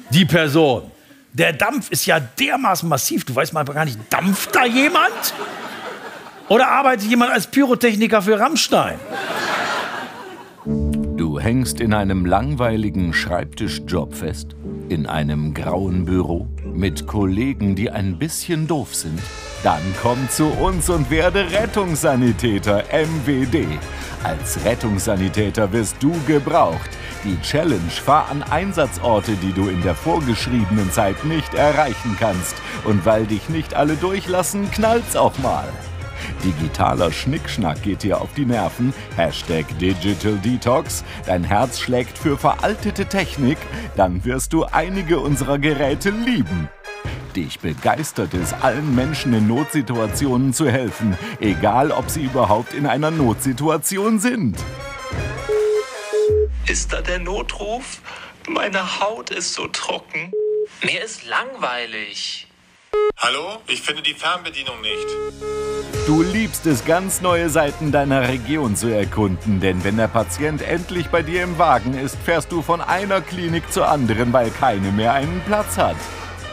die 0.09 0.25
Person. 0.25 0.91
Der 1.33 1.53
Dampf 1.53 1.91
ist 1.91 2.05
ja 2.07 2.19
dermaßen 2.19 2.89
massiv, 2.89 3.23
du 3.23 3.35
weißt 3.35 3.53
mal 3.53 3.63
gar 3.63 3.85
nicht, 3.85 3.99
dampft 4.09 4.55
da 4.55 4.65
jemand? 4.65 5.33
Oder 6.49 6.69
arbeitet 6.69 7.09
jemand 7.09 7.31
als 7.31 7.47
Pyrotechniker 7.47 8.21
für 8.21 8.39
Rammstein? 8.39 8.99
Du 11.17 11.39
hängst 11.39 11.81
in 11.81 11.93
einem 11.93 12.25
langweiligen 12.25 13.13
Schreibtischjob 13.13 14.15
fest, 14.15 14.55
in 14.87 15.07
einem 15.07 15.53
grauen 15.53 16.05
Büro, 16.05 16.47
mit 16.73 17.05
Kollegen, 17.05 17.75
die 17.75 17.89
ein 17.91 18.17
bisschen 18.17 18.65
doof 18.65 18.95
sind. 18.95 19.19
Dann 19.63 19.81
komm 20.01 20.29
zu 20.29 20.45
uns 20.45 20.89
und 20.89 21.11
werde 21.11 21.51
Rettungssanitäter 21.51 22.85
MWD. 22.93 23.67
Als 24.23 24.63
Rettungssanitäter 24.63 25.71
wirst 25.73 25.97
du 26.01 26.13
gebraucht. 26.27 26.89
Die 27.25 27.39
Challenge 27.41 27.91
fahr 27.91 28.29
an 28.29 28.43
Einsatzorte, 28.43 29.33
die 29.33 29.51
du 29.51 29.67
in 29.67 29.81
der 29.81 29.95
vorgeschriebenen 29.95 30.91
Zeit 30.91 31.25
nicht 31.25 31.53
erreichen 31.53 32.15
kannst. 32.19 32.55
Und 32.85 33.05
weil 33.05 33.25
dich 33.25 33.49
nicht 33.49 33.73
alle 33.73 33.95
durchlassen, 33.95 34.71
knallt's 34.71 35.15
auch 35.15 35.37
mal. 35.39 35.67
Digitaler 36.43 37.11
Schnickschnack 37.11 37.81
geht 37.83 38.03
dir 38.03 38.21
auf 38.21 38.33
die 38.35 38.45
Nerven. 38.45 38.93
Hashtag 39.15 39.65
Digital 39.79 40.37
Detox. 40.43 41.03
Dein 41.25 41.43
Herz 41.43 41.79
schlägt 41.79 42.17
für 42.17 42.37
veraltete 42.37 43.05
Technik. 43.05 43.57
Dann 43.95 44.25
wirst 44.25 44.53
du 44.53 44.65
einige 44.65 45.19
unserer 45.19 45.59
Geräte 45.59 46.09
lieben. 46.09 46.69
Dich 47.35 47.59
begeistert 47.59 48.33
es, 48.33 48.53
allen 48.53 48.95
Menschen 48.95 49.31
in 49.33 49.47
Notsituationen 49.47 50.53
zu 50.53 50.71
helfen, 50.71 51.15
egal 51.39 51.91
ob 51.91 52.09
sie 52.09 52.23
überhaupt 52.23 52.73
in 52.73 52.87
einer 52.87 53.11
Notsituation 53.11 54.19
sind. 54.19 54.57
Ist 56.67 56.93
da 56.93 57.01
der 57.01 57.19
Notruf? 57.19 58.01
Meine 58.49 58.99
Haut 58.99 59.29
ist 59.29 59.53
so 59.53 59.67
trocken. 59.67 60.31
Mir 60.83 61.03
ist 61.03 61.25
langweilig. 61.27 62.47
Hallo? 63.17 63.61
Ich 63.67 63.81
finde 63.81 64.01
die 64.01 64.13
Fernbedienung 64.13 64.81
nicht. 64.81 65.76
Du 66.07 66.21
liebst 66.21 66.65
es, 66.65 66.85
ganz 66.85 67.19
neue 67.19 67.49
Seiten 67.49 67.91
deiner 67.91 68.29
Region 68.29 68.77
zu 68.77 68.87
erkunden, 68.87 69.59
denn 69.59 69.83
wenn 69.83 69.97
der 69.97 70.07
Patient 70.07 70.61
endlich 70.61 71.09
bei 71.09 71.21
dir 71.21 71.43
im 71.43 71.59
Wagen 71.59 71.95
ist, 71.95 72.15
fährst 72.15 72.49
du 72.49 72.61
von 72.61 72.79
einer 72.79 73.19
Klinik 73.19 73.69
zur 73.73 73.89
anderen, 73.89 74.31
weil 74.31 74.49
keine 74.49 74.93
mehr 74.93 75.11
einen 75.11 75.41
Platz 75.45 75.77
hat. 75.77 75.97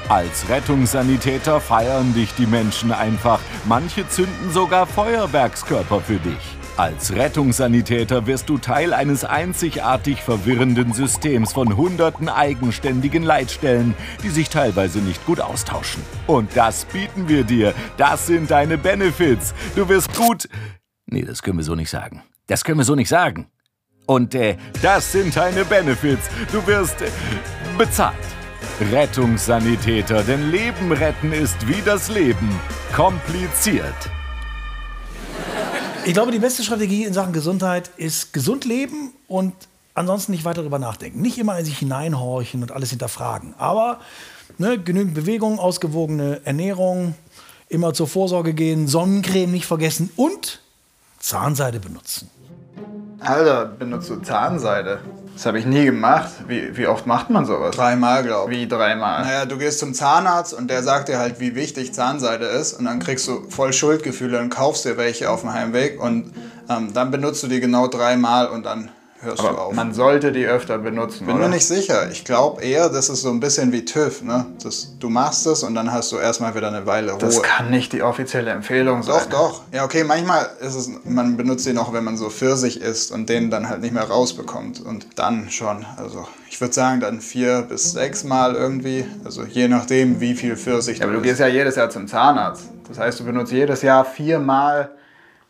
Als 0.08 0.48
Rettungssanitäter 0.48 1.60
feiern 1.60 2.14
dich 2.14 2.34
die 2.34 2.48
Menschen 2.48 2.90
einfach. 2.90 3.38
Manche 3.64 4.08
zünden 4.08 4.50
sogar 4.50 4.88
Feuerwerkskörper 4.88 6.00
für 6.00 6.18
dich. 6.18 6.63
Als 6.76 7.14
Rettungssanitäter 7.14 8.26
wirst 8.26 8.48
du 8.48 8.58
Teil 8.58 8.92
eines 8.92 9.24
einzigartig 9.24 10.22
verwirrenden 10.22 10.92
Systems 10.92 11.52
von 11.52 11.76
hunderten 11.76 12.28
eigenständigen 12.28 13.22
Leitstellen, 13.22 13.94
die 14.24 14.28
sich 14.28 14.48
teilweise 14.48 14.98
nicht 14.98 15.24
gut 15.24 15.40
austauschen. 15.40 16.02
Und 16.26 16.56
das 16.56 16.84
bieten 16.86 17.28
wir 17.28 17.44
dir. 17.44 17.74
Das 17.96 18.26
sind 18.26 18.50
deine 18.50 18.76
Benefits. 18.76 19.54
Du 19.76 19.88
wirst 19.88 20.16
gut. 20.16 20.48
Nee, 21.06 21.22
das 21.22 21.42
können 21.44 21.58
wir 21.58 21.64
so 21.64 21.76
nicht 21.76 21.90
sagen. 21.90 22.24
Das 22.48 22.64
können 22.64 22.78
wir 22.78 22.84
so 22.84 22.96
nicht 22.96 23.08
sagen. 23.08 23.46
Und 24.06 24.34
äh, 24.34 24.56
das 24.82 25.12
sind 25.12 25.36
deine 25.36 25.64
Benefits. 25.64 26.28
Du 26.50 26.66
wirst 26.66 27.02
äh, 27.02 27.08
bezahlt. 27.78 28.16
Rettungssanitäter, 28.90 30.24
denn 30.24 30.50
Leben 30.50 30.90
retten 30.90 31.32
ist 31.32 31.68
wie 31.68 31.80
das 31.82 32.08
Leben. 32.08 32.50
Kompliziert. 32.92 33.94
Ich 36.06 36.12
glaube, 36.12 36.32
die 36.32 36.38
beste 36.38 36.62
Strategie 36.62 37.04
in 37.04 37.14
Sachen 37.14 37.32
Gesundheit 37.32 37.90
ist 37.96 38.34
gesund 38.34 38.66
leben 38.66 39.12
und 39.26 39.54
ansonsten 39.94 40.32
nicht 40.32 40.44
weiter 40.44 40.60
darüber 40.60 40.78
nachdenken. 40.78 41.22
Nicht 41.22 41.38
immer 41.38 41.58
in 41.58 41.64
sich 41.64 41.78
hineinhorchen 41.78 42.60
und 42.60 42.72
alles 42.72 42.90
hinterfragen. 42.90 43.54
Aber 43.56 44.00
ne, 44.58 44.78
genügend 44.78 45.14
Bewegung, 45.14 45.58
ausgewogene 45.58 46.42
Ernährung, 46.44 47.14
immer 47.70 47.94
zur 47.94 48.06
Vorsorge 48.06 48.52
gehen, 48.52 48.86
Sonnencreme 48.86 49.50
nicht 49.50 49.64
vergessen 49.64 50.10
und 50.16 50.60
Zahnseide 51.20 51.80
benutzen. 51.80 52.28
Alter, 53.24 53.66
benutzt 53.66 54.10
du 54.10 54.16
Zahnseide? 54.16 55.00
Das 55.34 55.46
habe 55.46 55.58
ich 55.58 55.66
nie 55.66 55.84
gemacht. 55.84 56.30
Wie, 56.46 56.76
wie 56.76 56.86
oft 56.86 57.06
macht 57.06 57.30
man 57.30 57.44
sowas? 57.44 57.74
Dreimal, 57.74 58.22
glaube 58.22 58.52
ich. 58.52 58.60
Wie 58.60 58.68
dreimal? 58.68 59.22
Naja, 59.22 59.46
du 59.46 59.58
gehst 59.58 59.80
zum 59.80 59.92
Zahnarzt 59.92 60.54
und 60.54 60.70
der 60.70 60.82
sagt 60.82 61.08
dir 61.08 61.18
halt, 61.18 61.40
wie 61.40 61.54
wichtig 61.54 61.92
Zahnseide 61.92 62.44
ist. 62.44 62.74
Und 62.74 62.84
dann 62.84 63.00
kriegst 63.00 63.26
du 63.26 63.48
voll 63.48 63.72
Schuldgefühle 63.72 64.38
und 64.38 64.50
kaufst 64.50 64.84
dir 64.84 64.96
welche 64.96 65.30
auf 65.30 65.40
dem 65.40 65.52
Heimweg. 65.52 66.00
Und 66.00 66.32
ähm, 66.68 66.92
dann 66.92 67.10
benutzt 67.10 67.42
du 67.42 67.48
die 67.48 67.60
genau 67.60 67.88
dreimal 67.88 68.46
und 68.46 68.64
dann 68.64 68.90
hörst 69.24 69.40
Aber 69.40 69.50
du 69.50 69.56
auf. 69.58 69.74
man 69.74 69.92
sollte 69.94 70.30
die 70.30 70.46
öfter 70.46 70.78
benutzen, 70.78 71.26
Bin 71.26 71.36
oder? 71.36 71.48
mir 71.48 71.54
nicht 71.54 71.66
sicher. 71.66 72.10
Ich 72.10 72.24
glaube 72.24 72.62
eher, 72.62 72.88
das 72.88 73.08
ist 73.08 73.22
so 73.22 73.30
ein 73.30 73.40
bisschen 73.40 73.72
wie 73.72 73.84
TÜV. 73.84 74.22
Ne? 74.22 74.46
Das, 74.62 74.96
du 75.00 75.08
machst 75.10 75.46
es 75.46 75.62
und 75.62 75.74
dann 75.74 75.90
hast 75.92 76.12
du 76.12 76.18
erstmal 76.18 76.54
wieder 76.54 76.68
eine 76.68 76.86
Weile 76.86 77.12
Ruhe. 77.12 77.20
Das 77.20 77.42
kann 77.42 77.70
nicht 77.70 77.92
die 77.92 78.02
offizielle 78.02 78.50
Empfehlung 78.50 79.02
sein. 79.02 79.14
Doch, 79.14 79.26
doch. 79.30 79.62
Ja, 79.72 79.84
okay, 79.84 80.04
manchmal 80.04 80.48
ist 80.60 80.74
es, 80.74 80.90
man 81.04 81.36
benutzt 81.36 81.66
den 81.66 81.78
auch, 81.78 81.92
wenn 81.92 82.04
man 82.04 82.16
so 82.16 82.30
Pfirsich 82.30 82.80
isst 82.80 83.10
und 83.12 83.28
den 83.28 83.50
dann 83.50 83.68
halt 83.68 83.80
nicht 83.80 83.94
mehr 83.94 84.04
rausbekommt. 84.04 84.80
Und 84.80 85.06
dann 85.18 85.50
schon. 85.50 85.84
Also 85.96 86.26
ich 86.50 86.60
würde 86.60 86.74
sagen, 86.74 87.00
dann 87.00 87.20
vier 87.20 87.62
bis 87.62 87.92
sechs 87.92 88.22
Mal 88.24 88.54
irgendwie. 88.54 89.04
Also 89.24 89.42
je 89.44 89.66
nachdem, 89.68 90.20
wie 90.20 90.34
viel 90.34 90.56
Pfirsich 90.56 90.98
Ja, 90.98 91.04
aber 91.06 91.14
du 91.14 91.20
gehst 91.22 91.40
ja 91.40 91.46
jedes 91.48 91.76
Jahr 91.76 91.90
zum 91.90 92.06
Zahnarzt. 92.06 92.64
Das 92.88 92.98
heißt, 92.98 93.20
du 93.20 93.24
benutzt 93.24 93.50
jedes 93.52 93.82
Jahr 93.82 94.04
viermal, 94.04 94.90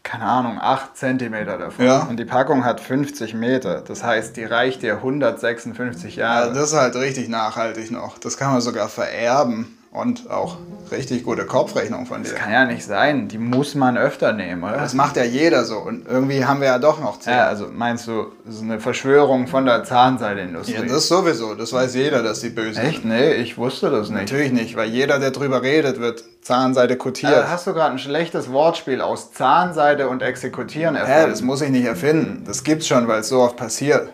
keine 0.04 0.24
Ahnung, 0.26 0.58
8 0.60 0.96
Zentimeter 0.96 1.58
davon. 1.58 1.84
Ja. 1.84 2.02
Und 2.04 2.18
die 2.18 2.24
Packung 2.24 2.64
hat 2.64 2.80
50 2.80 3.34
Meter. 3.34 3.80
Das 3.80 4.04
heißt, 4.04 4.36
die 4.36 4.44
reicht 4.44 4.82
dir 4.82 4.96
156 4.96 6.16
Ja, 6.16 6.40
Jahre. 6.42 6.52
das 6.54 6.72
ist 6.72 6.78
halt 6.78 6.94
richtig 6.94 7.28
nachhaltig 7.28 7.90
noch. 7.90 8.18
Das 8.18 8.36
kann 8.36 8.52
man 8.52 8.60
sogar 8.60 8.88
vererben 8.88 9.76
und 9.94 10.28
auch 10.28 10.56
richtig 10.90 11.22
gute 11.22 11.46
Kopfrechnung 11.46 12.04
von 12.04 12.24
dir. 12.24 12.30
Das 12.30 12.38
kann 12.38 12.52
ja 12.52 12.64
nicht 12.64 12.84
sein. 12.84 13.28
Die 13.28 13.38
muss 13.38 13.76
man 13.76 13.96
öfter 13.96 14.32
nehmen, 14.32 14.64
oder? 14.64 14.76
Das 14.76 14.92
macht 14.92 15.16
ja 15.16 15.22
jeder 15.22 15.64
so. 15.64 15.78
Und 15.78 16.06
irgendwie 16.08 16.44
haben 16.44 16.60
wir 16.60 16.66
ja 16.66 16.78
doch 16.80 17.00
noch 17.00 17.20
Zähne. 17.20 17.36
Ja, 17.36 17.46
also 17.46 17.68
meinst 17.72 18.08
du, 18.08 18.26
das 18.44 18.56
ist 18.56 18.62
eine 18.62 18.80
Verschwörung 18.80 19.46
von 19.46 19.64
der 19.66 19.84
Zahnseidindustrie? 19.84 20.74
Ja, 20.74 20.82
das 20.82 21.06
sowieso. 21.06 21.54
Das 21.54 21.72
weiß 21.72 21.94
jeder, 21.94 22.24
dass 22.24 22.40
die 22.40 22.48
böse 22.50 22.80
Echt? 22.82 23.02
sind. 23.02 23.10
Nee, 23.10 23.34
ich 23.34 23.56
wusste 23.56 23.88
das 23.88 24.10
nicht. 24.10 24.18
Natürlich 24.18 24.52
nicht, 24.52 24.76
weil 24.76 24.90
jeder, 24.90 25.20
der 25.20 25.30
drüber 25.30 25.62
redet, 25.62 26.00
wird 26.00 26.24
Zahnseide 26.42 26.96
kotiert. 26.96 27.32
Also 27.32 27.48
hast 27.48 27.66
du 27.68 27.72
gerade 27.72 27.92
ein 27.92 28.00
schlechtes 28.00 28.50
Wortspiel 28.50 29.00
aus 29.00 29.32
Zahnseide 29.32 30.08
und 30.08 30.22
Exekutieren 30.22 30.96
Hä, 30.96 31.02
erfunden? 31.02 31.30
das 31.30 31.42
muss 31.42 31.62
ich 31.62 31.70
nicht 31.70 31.86
erfinden. 31.86 32.42
Das 32.44 32.64
gibt's 32.64 32.88
schon, 32.88 33.06
weil 33.06 33.20
es 33.20 33.28
so 33.28 33.40
oft 33.40 33.56
passiert. 33.56 34.08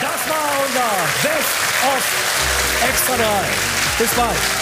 Das 0.00 0.30
war 0.30 0.64
unser 0.66 1.47
Best 2.98 3.10
of 3.10 3.16
Extra 3.16 3.16
3. 3.16 3.98
Bis 3.98 4.14
bald. 4.14 4.57